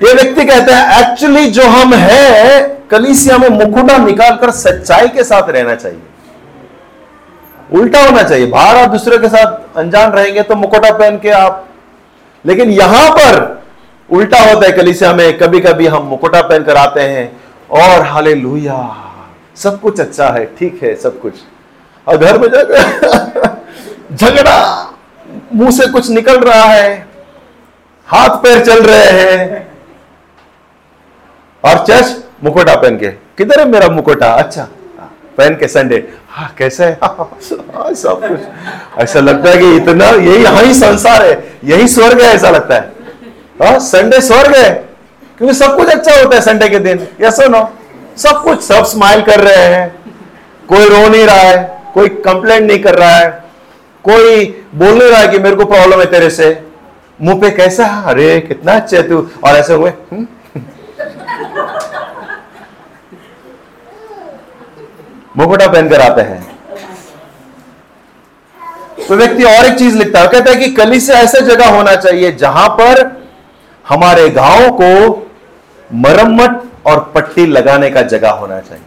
ये 0.00 0.12
व्यक्ति 0.14 0.44
कहते 0.44 0.72
हैं 0.72 1.00
एक्चुअली 1.00 1.50
जो 1.50 1.66
हम 1.68 1.94
हैं 1.94 2.86
कलीसिया 2.88 3.38
में 3.38 3.48
मुकुटा 3.48 3.96
निकालकर 3.98 4.50
सच्चाई 4.50 5.08
के 5.08 5.24
साथ 5.24 5.50
रहना 5.50 5.74
चाहिए। 5.74 6.00
उल्टा 7.72 8.00
होना 8.00 8.22
चाहिए। 8.22 8.46
बाहर 8.46 8.76
आप 8.76 8.90
दूसरे 8.90 9.18
के 9.18 9.28
साथ 9.28 9.76
अनजान 9.78 10.10
रहेंगे 10.12 10.42
तो 10.42 10.56
मुकोटा 10.56 10.90
पहन 10.92 11.18
के 11.18 11.30
आप 11.30 11.68
लेकिन 12.44 12.70
यहाँ 12.70 13.10
पर 13.10 13.40
उल्टा 14.08 14.38
होता 14.40 14.66
है 14.66 14.72
कलीसिया 14.72 15.12
में। 15.12 15.38
कभी 15.38 15.60
कभी 15.60 15.86
हम 15.86 16.06
मुकुटा 16.06 16.40
पहनकर 16.42 16.76
आते 16.76 17.00
हैं 17.02 17.30
और 17.72 18.02
हाले 18.06 18.34
सब 19.56 19.80
कुछ 19.80 20.00
अच्छा 20.00 20.28
है, 20.28 20.44
ठीक 20.58 20.82
है, 20.82 20.94
सब 20.96 21.20
कुछ। 21.20 21.34
और 22.06 22.16
घर 22.16 22.38
में 22.38 22.48
जाकर 22.50 23.56
झगड़ा, 24.16 24.94
मुँह 25.52 25.70
से 25.70 25.86
कुछ 25.86 26.10
निकल 26.10 26.38
रहा 26.40 26.64
है, 26.64 27.06
हाथ 28.08 28.36
पैर 28.42 28.64
चल 28.64 28.82
रहे 28.82 29.10
हैं। 29.10 29.66
और 31.64 31.84
चर्च 31.86 32.16
मुकोटा 32.44 32.74
पहन 32.76 32.96
के। 32.98 33.08
किधर 33.08 33.60
है 33.60 33.66
मेरा 33.68 33.88
मुकोटा? 33.88 34.32
अच्छा। 34.34 34.66
पहन 35.38 35.54
के 35.56 35.68
संडे 35.68 35.96
हाँ 36.28 36.54
कैसे 36.58 36.84
है? 36.84 36.98
हाँ, 37.02 37.92
सब 37.94 38.20
कुछ। 38.28 39.00
ऐसा 39.02 39.20
लगता 39.20 39.50
है 39.50 39.58
कि 39.58 39.76
इतना 39.76 40.06
यही 40.06 40.44
यही 40.44 40.74
संसार 40.74 41.24
है 41.26 41.32
यही 41.64 41.88
स्वर्ग 41.88 42.20
है 42.20 42.34
ऐसा 42.34 42.50
लगता 42.50 42.74
है। 42.74 42.92
हाँ 43.62 43.78
संडे 43.80 44.20
स्वर्ग 44.20 44.56
है 44.56 44.70
क्योंकि 45.38 45.54
सब 45.54 45.76
कुछ 45.76 45.88
अच्छा 45.88 46.16
होता 46.16 46.36
है 46.36 46.42
संडे 46.42 46.68
के 46.68 46.78
दिन। 46.78 47.06
यस 47.20 47.40
नो 47.50 47.68
सब 48.18 48.42
कुछ 48.44 48.62
सब 48.62 48.84
स्माइल 48.84 49.22
कर 49.22 49.40
रहे 49.40 49.64
हैं। 49.74 49.88
कोई 50.68 50.88
रो 50.88 51.08
नहीं 51.08 51.26
रहा 51.26 51.36
है 51.36 51.80
कोई 51.94 52.08
कंप्लेंट 52.26 52.66
नहीं 52.66 52.78
कर 52.82 52.94
रहा 52.94 53.16
है। 53.16 53.30
कोई 54.04 54.44
बोल 54.74 54.98
नहीं 54.98 55.10
रहा 55.10 55.20
है 55.20 55.28
कि 55.28 55.38
मेरे 55.38 55.56
को 55.56 55.64
प्रॉब्लम 55.64 56.00
है 56.00 56.06
तेरे 56.06 56.30
से। 56.30 56.46
मुँह 57.22 57.40
पे 57.40 57.50
कैसा 57.50 57.86
अरे 58.06 58.38
कितना 58.40 58.72
अच्छे 58.72 59.02
तू। 59.02 59.18
और 59.44 59.56
ऐसे 59.56 59.74
हुए 59.74 59.90
हम्म? 59.90 60.26
मुकुटा 65.34 65.66
पहनकर 65.66 66.00
आते 66.00 66.22
हैं। 66.22 66.40
तो 69.08 69.16
व्यक्ति 69.16 69.44
और 69.44 69.64
एक 69.66 69.78
चीज़ 69.78 69.96
लिखता 69.98 70.20
है, 70.20 70.28
कहता 70.28 70.50
है 70.50 70.56
कि 70.56 70.68
कली 70.74 71.00
से 71.00 71.12
ऐसा 71.14 71.40
जगह 71.40 71.76
होना 71.76 71.94
चाहिए 71.96 72.32
जहाँ 72.34 72.68
पर 72.70 73.10
हमारे 73.84 74.28
गाँव 74.30 74.70
को 74.72 75.28
मरम्मत 75.90 76.62
और 76.86 77.00
पट्टी 77.14 77.46
लगाने 77.46 77.90
का 77.90 78.02
जगह 78.04 78.30
होना 78.32 78.60
चाहिए। 78.60 78.84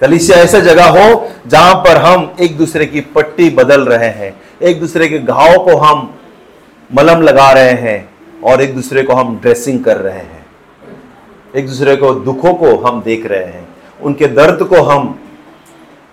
कलिसिया 0.00 0.38
ऐसा 0.38 0.58
जगह 0.60 0.88
हो 0.90 1.28
जहाँ 1.46 1.74
पर 1.74 1.96
हम 1.96 2.36
एक 2.40 2.56
दूसरे 2.58 2.86
की 2.86 3.00
पट्टी 3.14 3.48
बदल 3.50 3.84
रहे 3.84 4.08
हैं, 4.10 4.34
एक 4.62 4.80
दूसरे 4.80 5.08
के 5.08 5.18
घाव 5.18 5.56
को 5.64 5.76
हम 5.76 6.14
मलम 6.90 7.22
लगा 7.22 7.50
रहे 7.52 7.72
हैं 7.72 8.08
और 8.42 8.62
एक 8.62 8.74
दूसरे 8.74 9.02
को 9.02 9.12
हम 9.12 9.38
ड्रेसिंग 9.42 9.82
कर 9.84 9.96
रहे 9.96 10.18
हैं, 10.18 10.46
एक 11.54 11.66
दूसरे 11.66 11.96
को 11.96 12.12
दुखों 12.14 12.54
को 12.54 12.76
हम 12.78 13.02
देख 13.02 13.26
रहे 13.26 13.44
हैं। 13.44 13.67
उनके 14.00 14.26
दर्द 14.28 14.62
को 14.62 14.82
हम 14.82 15.18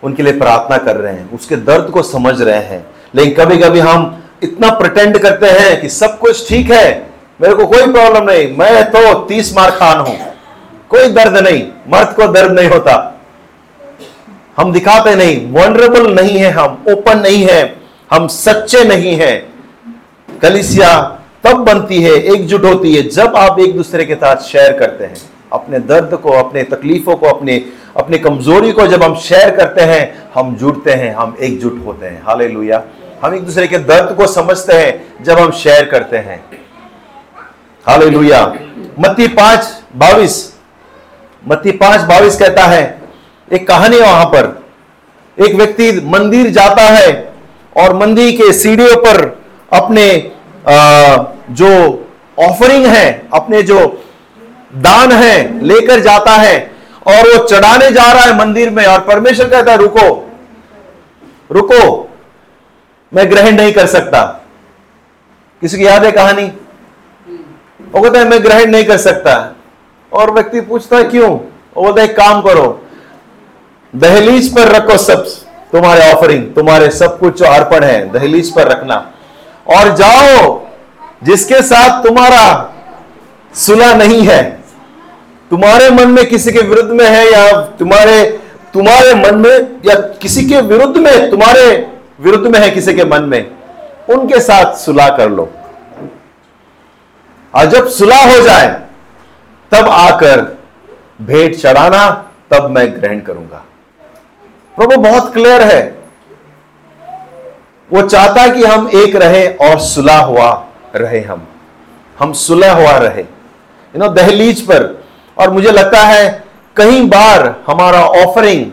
उनके 0.04 0.24
लिए 0.24 0.34
प्रार्थना 0.34 0.78
कर 0.78 0.96
रहे 0.96 1.14
हैं, 1.14 1.30
उसके 1.32 1.56
दर्द 1.58 1.90
को 1.90 2.02
समझ 2.04 2.42
रहे 2.42 2.62
हैं। 2.64 2.86
लेकिन 3.16 3.34
कभी 3.36 3.58
कभी 3.58 3.80
हम 3.80 4.24
इतना 4.44 4.70
प्रटेंड 4.70 5.18
करते 5.18 5.50
हैं 5.50 5.80
कि 5.82 5.90
सब 5.90 6.18
कुछ 6.20 6.48
ठीक 6.50 6.72
है, 6.72 6.88
मेरे 7.40 7.54
को 7.54 7.66
कोई 7.68 7.92
प्रॉब्लम 7.92 8.30
नहीं, 8.32 8.48
मैं 8.58 8.84
तो 8.92 9.14
तीस 9.26 9.56
मार 9.56 9.72
खान 9.72 10.00
हूँ, 10.00 10.18
कोई 10.90 11.10
दर्द 11.10 11.38
नहीं, 11.38 11.64
मर्द 11.90 12.16
को 12.16 12.28
दर्द 12.28 12.52
नहीं 12.52 12.70
होता। 12.70 12.96
हम 14.58 14.72
दिखाते 14.74 15.16
नहीं 15.16 15.36
वनरेबल 15.52 16.14
नहीं 16.14 16.38
है 16.38 16.52
हम 16.52 16.84
ओपन 16.90 17.20
नहीं 17.20 17.44
है, 17.46 17.76
हम 18.12 18.28
सच्चे 18.30 18.84
नहीं 18.84 19.16
है। 19.16 19.36
कलिसिया 20.42 20.92
तब 21.44 21.64
बनती 21.66 22.02
है, 22.02 22.12
एकजुट 22.12 22.64
होती 22.66 22.94
है, 22.96 23.02
जब 23.10 23.36
आप 23.36 23.60
एक 23.60 23.76
दूसरे 23.76 24.06
के 24.06 24.16
साथ 24.16 24.42
शेयर 24.44 24.78
करते 24.80 25.04
हैं। 25.04 25.18
अपने 25.56 25.80
दर्द 25.90 26.16
को 26.16 26.32
अपने 26.34 26.64
तकलीफों 26.66 27.16
को 27.16 27.28
अपने 27.28 27.64
अपनी 27.98 28.18
कमज़ोरी 28.18 28.72
को 28.72 28.88
जब 28.88 29.04
हम 29.04 29.16
शेयर 29.20 29.56
करते 29.56 29.82
हैं 29.82 30.02
हम 30.34 30.56
जुड़ते 30.56 30.94
हैं 30.94 31.14
हम 31.16 31.36
एकजुट 31.40 31.82
होते 31.86 32.06
हैं। 32.06 32.22
हाले 32.26 32.46
हम 33.22 33.36
एक 33.36 33.44
दूसरे 33.46 33.68
के 33.68 33.78
दर्द 33.80 34.16
को 34.18 34.28
समझते 34.28 34.74
हैं 34.74 35.24
जब 35.24 35.40
हम 35.40 35.52
शेयर 35.54 35.86
करते 35.86 36.18
हैं। 36.18 36.44
हाले 37.86 38.06
मत्ती 39.00 39.28
पाँच 39.28 39.68
बाविस। 39.96 40.36
मत्ती 41.44 41.72
पाँच 41.74 42.02
बाविस 42.02 42.36
कहता 42.40 42.64
है 42.66 42.84
एक 43.52 43.68
कहानी 43.68 44.00
वहाँ 44.00 44.26
पर। 44.26 44.54
एक 45.38 45.56
व्यक्ति 45.56 45.92
मंदिर 46.06 46.50
जाता 46.50 46.82
है 46.90 47.34
और 47.76 47.94
मंदिर 47.96 48.32
के 48.32 48.52
सीढ़ियों 48.54 48.96
पर 48.98 49.18
अपने 49.74 50.08
आ, 50.68 51.18
जो 51.52 51.70
ऑफरिंग 52.40 52.86
है 52.86 53.28
अपने 53.34 53.62
जो 53.64 53.78
दान 54.72 55.12
है, 55.12 55.66
लेकर 55.66 56.00
जाता 56.00 56.32
है 56.32 56.72
और 57.08 57.28
वो 57.28 57.46
चढ़ाने 57.48 57.92
जा 57.92 58.12
रहा 58.12 58.24
है 58.24 58.38
मंदिर 58.38 58.70
में 58.70 58.86
और 58.86 59.00
परमेश्वर 59.00 59.50
कहता 59.50 59.72
है, 59.72 59.78
रुको 59.78 60.22
रुको, 61.52 62.10
मैं 63.12 63.30
ग्रहण 63.32 63.56
नहीं 63.56 63.74
कर 63.74 63.86
सकता। 63.88 64.22
किसी 65.62 65.78
की 65.78 65.86
याद 65.86 66.06
है 66.06 66.12
कहानी? 66.12 66.46
वो 67.92 68.02
कहता 68.02 68.20
है, 68.20 68.30
मैं 68.30 68.44
ग्रहण 68.44 68.72
नहीं 68.72 68.86
कर 68.86 68.98
सकता। 68.98 69.56
और 70.12 70.32
व्यक्ति 70.32 70.62
पूछता 70.62 70.98
है, 70.98 71.04
क्यों? 71.04 71.30
वो 71.30 71.84
बोलता 71.84 72.02
है 72.02 72.08
काम 72.08 72.42
करो, 72.42 72.82
दहलीज 73.94 74.54
पर 74.56 74.68
रखो 74.68 74.98
सब, 74.98 75.26
तुम्हारे 75.72 76.12
ऑफरिंग 76.12 76.44
तुम्हारे 76.56 76.90
सब 76.90 77.20
कुछ 77.20 77.40
जो 77.40 77.46
अर्पण 77.46 77.84
है, 77.84 78.12
दहलीज 78.12 78.54
पर 78.56 78.68
रखना। 78.68 78.96
और 79.68 79.96
जाओ, 79.96 80.62
जिसके 81.24 81.62
साथ 81.62 82.04
तुम्हारा 82.04 82.72
सुलह 83.56 83.96
नहीं 83.96 84.28
है। 84.28 84.44
तुम्हारे 85.50 85.90
मन 85.90 86.08
में 86.08 86.26
किसी 86.26 86.52
के 86.52 86.60
विरुद्ध 86.60 86.92
में 86.92 87.10
है 87.10 87.32
या 87.32 87.62
तुम्हारे 87.62 88.40
तुम्हारे 88.74 89.14
मन 89.14 89.36
में 89.36 89.82
या 89.86 89.96
किसी 89.96 90.46
के 90.46 90.62
विरुद्ध 90.62 90.98
में, 90.98 91.30
तुम्हारे 91.30 91.92
विरुद्ध 92.20 92.48
में 92.48 92.60
है 92.60 92.72
किसी 92.72 92.94
के 92.94 93.04
मन 93.04 93.24
में? 93.24 93.52
उनके 94.10 94.40
साथ 94.40 94.76
सुलह 94.76 95.10
कर 95.10 95.30
लो। 95.30 95.52
और 97.56 97.66
जब 97.66 97.88
सुलह 97.88 98.36
हो 98.36 98.42
जाए, 98.42 98.82
तब 99.72 99.90
आकर 99.90 100.58
भेंट 101.22 101.56
चढ़ाना, 101.56 102.32
तब 102.54 102.70
मैं 102.70 103.02
ग्रहण 103.02 103.20
करूँगा। 103.20 103.66
प्रभु, 104.76 105.02
बहुत 105.02 105.34
क्लियर 105.34 105.62
है। 105.62 105.98
वो 107.94 108.02
चाहता 108.02 108.48
कि 108.48 108.64
हम 108.64 108.90
एक 108.96 109.16
रहे 109.16 109.48
और 109.48 109.80
सुलह 109.80 110.18
हुआ 110.18 110.66
रहे 110.96 111.22
हम। 111.22 111.48
हम 112.20 112.34
सुलह 112.34 112.72
हुआ 112.72 112.98
रहे। 112.98 113.35
यू 113.96 114.00
नो 114.00 114.08
दहलीज 114.14 114.62
पर। 114.62 114.84
और 115.38 115.50
मुझे 115.50 115.72
लगता 115.72 116.00
है 116.00 116.44
कई 116.76 117.02
बार 117.02 117.56
हमारा 117.68 118.00
ऑफरिंग 118.00 118.66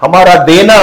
हमारा 0.00 0.34
देना, 0.44 0.80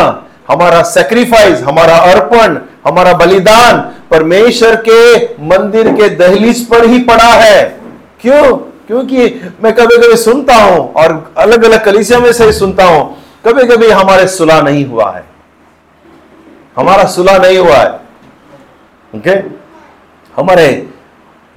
हमारा 0.49 0.81
सेक्रीफाइस 0.83 1.61
हमारा 1.63 1.95
अर्पण, 2.11 2.57
हमारा 2.87 3.13
बलिदान 3.13 3.79
परमेश्वर 4.11 4.75
के 4.87 4.99
मंदिर 5.43 5.91
के 5.93 6.09
दहलीज 6.15 6.65
पर 6.67 6.85
ही 6.85 6.99
पड़ा 7.03 7.31
है। 7.33 7.63
क्यों? 8.21 8.57
क्योंकि 8.87 9.23
मैं 9.63 9.73
कभी 9.73 9.97
कभी 9.97 10.17
सुनता 10.17 10.55
हूँ 10.55 10.93
और 10.93 11.33
अलग 11.37 11.63
अलग 11.65 11.83
कलिसिया 11.85 12.19
में 12.19 12.31
से 12.33 12.51
सुनता 12.53 12.83
हूँ 12.85 13.01
कभी 13.45 13.63
कभी 13.67 13.89
हमारे 13.89 14.27
सुलह 14.27 14.61
नहीं 14.61 14.85
हुआ 14.85 15.11
है। 15.11 15.23
हमारा 16.75 17.05
सुलह 17.05 17.37
नहीं 17.37 17.57
हुआ 17.57 17.75
है। 17.75 17.89
Okay 19.13 19.29
okay? 19.31 19.41
हमारे 20.33 20.67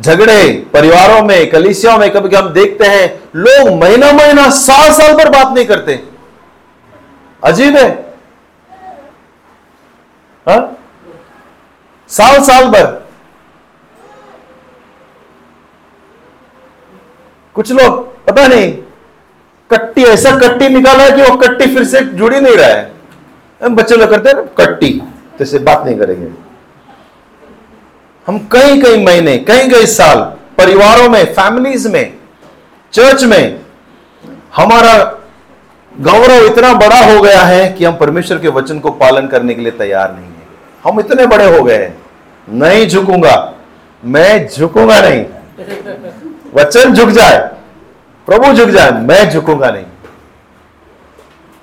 झगड़े 0.01 0.67
परिवारों 0.73 1.23
में, 1.23 1.51
कलिसियाओं 1.51 1.99
में, 1.99 2.11
कभी 2.11 2.37
हम 2.37 2.49
देखते 2.49 2.87
हैं, 2.87 3.23
लोग 3.37 3.81
महीना 3.81 4.13
महीना 4.13 4.51
साल 4.51 4.93
साल 4.93 5.15
पर 5.15 5.29
बात 5.29 5.55
नहीं 5.55 5.67
करते। 5.67 6.05
अजीब 7.45 7.77
है। 7.77 8.15
हा? 10.49 10.77
साल 12.09 12.43
साल 12.43 12.69
भर। 12.69 12.87
कुछ 17.55 17.73
लोग, 17.73 18.25
पता 18.27 18.47
नहीं, 18.47 18.73
कट्टी, 19.71 20.03
ऐसा 20.03 20.31
कट्टी 20.37 20.69
निकाला 20.69 21.05
है 21.05 21.11
कि 21.11 21.23
वो 21.23 21.37
कट्टी 21.37 21.75
फिर 21.75 21.85
से 21.85 22.01
जुड़ी 22.01 22.41
नहीं 22.41 22.57
रहा 22.57 22.69
है। 22.69 22.93
बच्चे 23.63 23.97
लोग 23.97 24.11
करते 24.11 24.29
हैं 24.29 24.49
कट्टी 24.49 25.03
तो 25.39 25.45
इससे 25.45 25.59
बात 25.59 25.85
नहीं 25.87 25.99
करेंगे। 25.99 26.50
हम 28.31 28.39
कई 28.39 28.83
कई 28.83 29.05
महीने 29.05 29.39
कई 29.39 29.69
कई 29.69 29.87
साल, 29.87 30.21
परिवारों 30.59 31.09
में 31.09 31.25
फैमिलीज़ 31.25 31.89
में 31.89 32.15
चर्च 32.93 33.25
में, 33.25 33.61
हमारा 34.57 35.19
गौरव 36.01 36.47
इतना 36.47 36.73
बड़ा 36.73 37.15
हो 37.15 37.23
गया 37.23 37.41
है 37.41 37.73
कि 37.73 37.85
हम 37.85 37.97
परमेश्वर 37.97 38.39
के 38.39 38.49
वचन 38.49 38.79
को 38.79 38.91
पालन 38.91 39.27
करने 39.27 39.55
के 39.55 39.61
लिए 39.61 39.71
तैयार 39.71 40.13
नहीं 40.15 40.25
है। 40.25 40.47
हम 40.85 41.01
इतने 41.01 41.27
बड़े 41.27 41.59
हो 41.59 41.65
गए 41.65 41.75
हैं। 41.75 42.03
नहीं 42.49 42.87
झुकूँगा। 42.87 43.55
मैं 44.05 44.49
झुकूँगा 44.49 45.01
नहीं। 45.01 45.25
वचन 46.55 46.95
झुक 46.95 47.09
जाए। 47.09 47.51
प्रभु 48.27 48.53
झुक 48.53 48.69
जाए। 48.69 48.91
मैं 48.91 49.31
झुकूँगा 49.31 49.71
नहीं। 49.71 49.85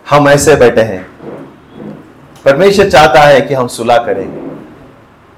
हम 0.10 0.30
ऐसे 0.30 0.56
बैठे 0.56 0.82
हैं। 0.82 1.10
परमेश्वर 2.45 2.89
चाहता 2.89 3.21
है 3.21 3.41
कि 3.41 3.53
हम 3.53 3.67
सुलह 3.67 3.97
करें। 3.97 4.58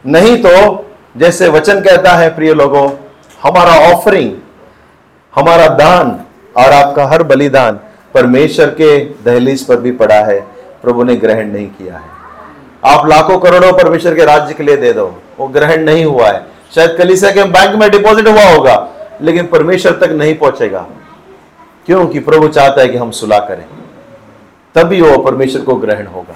नहीं 0.05 0.43
तो 0.43 0.85
जैसे 1.17 1.47
वचन 1.47 1.79
कहता 1.81 2.11
है, 2.11 2.35
प्रिय 2.35 2.53
लोगों, 2.53 2.91
हमारा 3.43 3.95
ऑफरिंग 3.95 4.31
हमारा 5.35 5.67
दान 5.67 6.19
और 6.57 6.71
आपका 6.71 7.05
हर 7.05 7.23
बलिदान 7.23 7.79
परमेश्वर 8.13 8.65
के 8.65 8.99
दहलीज 8.99 9.65
पर 9.65 9.75
भी 9.75 9.91
पड़ा 9.91 10.15
है। 10.15 10.39
प्रभु 10.83 11.03
ने 11.03 11.15
ग्रहण 11.15 11.47
नहीं 11.47 11.67
किया 11.67 11.97
है। 11.97 12.19
आप 12.85 13.07
लाखों 13.07 13.39
करोड़ों 13.39 13.73
परमेश्वर 13.73 14.15
के 14.15 14.25
राज्य 14.25 14.53
के 14.53 14.63
लिए 14.63 14.77
दे 14.77 14.93
दो। 14.93 15.21
वो 15.39 15.47
ग्रहण 15.47 15.77
नहीं 15.77 16.05
हुआ 16.05 16.27
है। 16.27 16.45
शायद 16.75 16.95
कलीसिया 16.97 17.31
के 17.31 17.43
बैंक 17.43 17.75
में 17.75 17.91
डिपॉजिट 17.91 18.27
हुआ 18.27 18.43
होगा, 18.43 18.89
लेकिन 19.21 19.47
परमेश्वर 19.47 19.91
तक 19.91 20.09
नहीं 20.09 20.35
पहुंचेगा। 20.35 20.87
क्योंकि 21.85 22.19
प्रभु 22.19 22.47
चाहता 22.47 22.81
है 22.81 22.87
कि 22.87 22.97
हम 22.97 23.11
सुलह 23.11 23.39
करें। 23.39 23.65
तभी 24.75 25.01
वो 25.01 25.17
परमेश्वर 25.17 25.61
को 25.61 25.75
ग्रहण 25.75 26.05
होगा। 26.05 26.35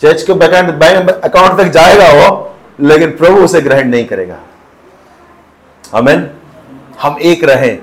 चर्च 0.00 0.22
के 0.22 0.32
बैंक 0.32 1.10
अकाउंट 1.10 1.58
तक 1.58 1.64
जाएगा 1.64 2.28
वो 2.28 2.53
लेकिन 2.78 3.10
प्रभु 3.16 3.44
उसे 3.44 3.60
ग्रहण 3.60 3.88
नहीं 3.88 4.04
करेगा। 4.04 4.38
हमें 5.84 6.30
हम 7.02 7.16
एक 7.22 7.44
रहें। 7.44 7.78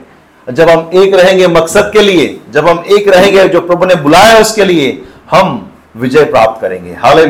जब 0.48 0.70
हम 0.70 0.90
एक 0.94 1.14
रहेंगे 1.14 1.48
मकसद 1.48 1.90
के 1.94 2.02
लिए, 2.02 2.40
जब 2.52 2.68
हम 2.68 2.84
एक 2.90 3.08
रहेंगे 3.08 3.48
जो 3.48 3.62
प्रभु 3.62 3.86
ने 3.86 3.96
बुलाया 3.98 4.40
उसके 4.40 4.66
लिए, 4.66 5.02
हम 5.32 5.72
विजय 5.98 6.24
प्राप्त 6.26 6.62
करेंगे। 6.62 6.94
हाले 6.96 7.24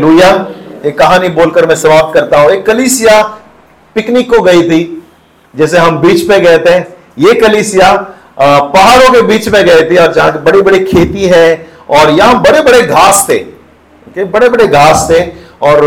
एक 0.86 0.97
कहानी 1.00 1.30
बोलकर 1.30 1.65
मैं 1.65 1.76
समाप्त 1.76 2.13
करता 2.13 2.39
हूँ। 2.39 2.50
एक 2.52 2.65
कलीसिया 2.65 3.21
पिकनिक 3.95 4.30
को 4.30 4.41
गई 4.41 4.62
थी, 4.63 5.04
जैसे 5.54 5.78
हम 5.78 5.97
बीच 6.00 6.21
पे 6.30 6.39
गए 6.39 6.58
थे। 6.60 6.78
ये 7.19 7.34
कलीसिया 7.41 7.93
पहाड़ों 8.39 9.12
के 9.13 9.21
बीच 9.21 9.47
में 9.50 9.63
गए 9.65 9.82
थे 9.89 9.95
और 9.97 10.13
जहाँ 10.13 10.41
बड़ी 10.43 10.62
बड़ी 10.62 10.80
खेती 10.86 11.26
है 11.26 11.69
और 11.89 12.10
यहाँ 12.10 12.41
बड़े 12.41 12.62
बड़े 12.62 12.82
घास 12.82 13.26
थे। 13.30 13.43
बड़े 14.26 14.50
बड़े 14.50 14.67
घास 14.67 15.08
थे 15.10 15.19
और 15.62 15.84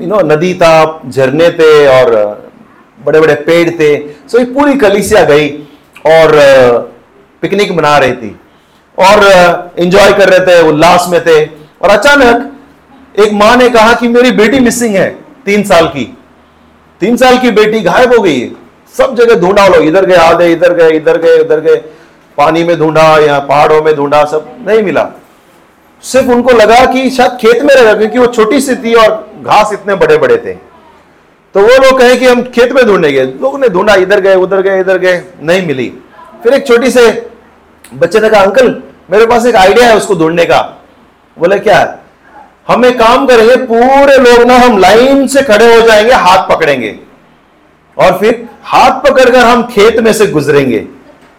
यू 0.00 0.06
नो 0.06 0.20
नदी 0.24 0.52
था, 0.54 1.00
झरने 1.06 1.50
थे 1.50 1.70
और 1.88 2.10
बड़े 3.06 3.20
बड़े 3.20 3.34
पेड़ 3.34 3.70
थे। 3.70 3.96
सो 4.28 4.38
ये 4.38 4.44
पूरी 4.44 4.74
कलीसिया 4.74 5.24
गई 5.24 5.48
और 6.06 6.32
पिकनिक 7.42 7.72
मना 7.72 7.96
रही 7.98 8.12
थी। 8.12 8.36
और 8.98 9.24
एंजॉय 9.78 10.12
कर 10.12 10.28
रहे 10.28 10.40
थे, 10.40 10.60
उल्लास 10.68 11.06
में 11.08 11.20
थे। 11.24 11.44
और 11.82 11.90
अचानक 11.90 13.18
एक 13.18 13.32
माँ 13.32 13.56
ने 13.56 13.68
कहा 13.70 13.92
कि 13.94 14.08
मेरी 14.08 14.30
बेटी 14.30 14.58
मिसिंग 14.60 14.94
है, 14.96 15.08
तीन 15.44 15.62
साल 15.62 15.86
की। 15.86 16.04
तीन 17.00 17.16
साल 17.16 17.38
की 17.38 17.50
बेटी 17.50 17.80
गायब 17.80 18.14
हो 18.14 18.22
गई 18.22 18.50
सब 18.94 19.14
जगह 19.14 19.40
ढूंढा 19.40 19.66
लोग, 19.68 19.84
इधर 19.84 20.06
गए, 20.06 20.16
आधे 20.16 20.52
इधर 20.52 20.72
गए 20.74 20.90
इधर 20.90 21.18
गए, 21.18 21.38
उधर 21.38 21.60
गए। 21.60 21.76
पानी 22.38 22.64
में 22.64 22.78
ढूंढा 22.78 23.18
या 23.18 23.38
पहाड़ों 23.40 23.82
में 23.82 23.94
ढूंढा, 23.96 24.24
सब 24.24 24.48
नहीं 24.68 24.82
मिला। 24.82 25.10
सिर्फ़ 26.04 26.28
उनको 26.28 26.52
लगा 26.52 26.84
कि 26.84 27.10
शायद 27.10 27.36
खेत 27.40 27.62
में 27.62 27.74
रहेगा, 27.74 27.94
क्योंकि 27.94 28.18
वो 28.18 28.26
छोटी 28.26 28.60
सी 28.60 28.74
थी 28.76 28.94
और 28.94 29.10
घास 29.42 29.72
इतने 29.72 29.94
बड़े 29.94 30.16
बड़े 30.16 30.36
थे। 30.36 30.52
तो 31.54 31.60
वो 31.60 31.76
लोग 31.78 31.98
कहे 31.98 32.16
कि 32.16 32.26
हम 32.26 32.42
खेत 32.44 32.72
में 32.72 32.84
ढूंढेंगे 32.86 33.22
लोग 33.22 33.58
ने 33.60 33.68
ढूंढा, 33.68 33.94
इधर 33.94 34.20
गए, 34.20 34.34
उधर 34.36 34.60
गए, 34.62 34.80
इधर 34.80 34.98
गए, 34.98 35.22
नहीं 35.42 35.66
मिली। 35.66 35.92
फिर 36.42 36.54
एक 36.54 36.66
छोटी 36.66 36.90
से 36.90 37.30
बच्चे 37.94 38.20
ने 38.20 38.28
कहा, 38.28 38.42
अंकल, 38.42 38.82
मेरे 39.10 39.26
पास 39.26 39.46
एक 39.46 39.56
आइडिया 39.56 39.86
है 39.88 39.96
उसको 39.96 40.14
ढूँढने 40.14 40.44
का। 40.44 40.60
बोले, 41.36 41.58
क्या 41.58 41.98
हम 42.68 42.84
एक 42.84 42.98
काम 42.98 43.26
करेंगे, 43.26 43.56
पूरे 43.56 44.16
लोग 44.18 44.46
ना 44.46 44.56
हम 44.56 44.78
लाइन 44.78 45.26
से 45.26 45.42
खड़े 45.42 45.74
हो 45.74 45.80
जाएँगे, 45.80 46.12
हाथ 46.12 46.48
पकड़ेंगे। 46.48 46.98
और 47.96 48.18
फिर 48.18 48.46
हाथ 48.64 49.00
पकड़कर 49.02 49.38
हम 49.38 49.62
खेत 49.66 49.98
में 50.00 50.12
से 50.12 50.26
गुजरेंगे, 50.26 50.84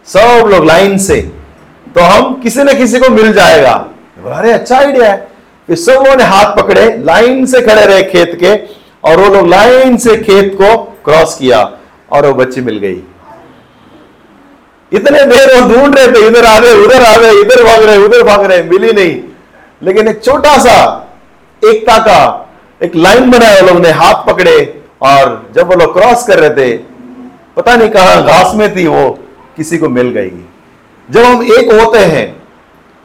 सब 0.08 0.48
लोग 0.48 0.66
लाइन 0.66 0.98
से। 0.98 1.22
तो 1.96 2.02
हम 2.02 2.34
किसी 2.34 2.64
न 2.64 2.78
किसी 2.78 3.00
को 3.00 3.10
मिल 3.10 3.32
जाएगा। 3.34 3.74
अरे 4.26 4.52
अच्छा 4.52 4.78
आइडिया 4.78 5.12
है 5.12 5.28
फिर 5.68 5.76
सब 5.76 5.92
लोगों 5.92 6.16
ने 6.16 6.24
हाथ 6.24 6.56
पकड़े, 6.58 6.98
लाइन 6.98 7.46
से 7.46 7.62
खड़े 7.62 7.86
रहे 7.86 8.04
खेत 8.04 8.38
के, 8.44 8.56
और 9.10 9.20
वो 9.20 9.36
लोग 9.36 9.48
लाइन 9.48 9.98
से 9.98 10.16
खेत 10.18 10.54
को 10.54 10.78
क्रॉस 11.06 11.36
किया, 11.36 11.72
और 12.12 12.26
वो 12.26 12.34
बच्ची 12.34 12.62
मिल 12.62 12.78
गई। 12.78 13.02
इतने 14.92 15.24
देर 15.24 15.62
वो 15.62 15.70
ढूंढ 15.70 15.98
रहे 15.98 16.08
थे, 16.08 16.28
इधर 16.28 16.46
आ 16.46 16.58
रहे, 16.58 16.74
उधर 16.74 17.04
आ 17.04 17.16
रहे, 17.16 17.42
इधर 17.42 17.64
भाग 17.64 17.84
रहे, 17.84 17.98
उधर 17.98 18.24
भाग 18.24 18.46
रहे, 18.46 18.64
मिली 18.64 18.92
नहीं। 18.92 19.22
लेकिन 19.84 20.08
एक 20.08 20.24
छोटा 20.24 20.58
सा, 20.58 21.10
एकता 21.70 21.98
का, 21.98 22.50
एक 22.84 22.96
लाइन 22.96 23.32
बनाया 23.32 23.62
लोग 23.62 23.80
ने, 23.80 23.90
हाथ 23.90 24.26
पकड़े, 24.28 24.84
और 25.02 25.52
जब 25.56 25.68
वो 25.68 25.76
लोग 25.76 25.94
क्रॉस 25.94 26.24
कर 26.24 26.40
रहे 26.40 26.50
थे, 26.50 26.78
पता 27.58 27.76
नहीं 27.76 27.90
कहा 27.90 28.22
घास 28.22 28.56
में 28.56 28.76
थी 28.76 28.88
वो, 28.88 29.10
किसी 29.58 29.78
को 29.78 29.90
मिल 29.90 30.10
गई। 30.10 30.32
जब 31.10 31.24
हम 31.24 31.44
एक 31.44 31.72
होते 31.72 31.98
हैं 31.98 32.39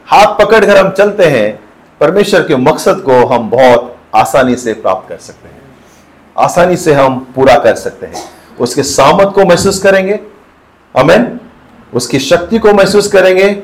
हाथ 0.07 0.39
पकड़ 0.39 0.65
कर 0.65 0.77
हम 0.77 0.91
चलते 0.91 1.25
हैं, 1.25 1.59
परमेश्वर 1.99 2.41
के 2.41 2.55
मकसद 2.55 3.01
को 3.05 3.25
हम 3.25 3.49
बहुत 3.49 3.97
आसानी 4.15 4.55
से 4.55 4.73
प्राप्त 4.73 5.09
कर 5.09 5.17
सकते 5.17 5.49
हैं। 5.49 5.61
आसानी 6.37 6.77
से 6.77 6.93
हम 6.93 7.19
पूरा 7.35 7.57
कर 7.57 7.75
सकते 7.75 8.05
हैं। 8.05 8.23
उसके 8.59 8.83
सामत 8.83 9.31
को 9.35 9.45
महसूस 9.45 9.81
करेंगे। 9.81 10.19
अमेन 10.95 11.39
उसकी 11.93 12.19
शक्ति 12.19 12.59
को 12.59 12.73
महसूस 12.73 13.11
करेंगे 13.11 13.63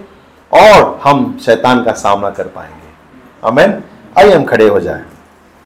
और 0.53 0.99
हम 1.03 1.39
शैतान 1.45 1.83
का 1.83 1.91
सामना 1.91 2.29
कर 2.29 2.43
पाएँगे। 2.43 2.89
अमेन 3.43 3.83
आइए 4.17 4.33
हम 4.33 4.43
खड़े 4.43 4.67
हो 4.67 4.79
जाएँ। 4.79 5.03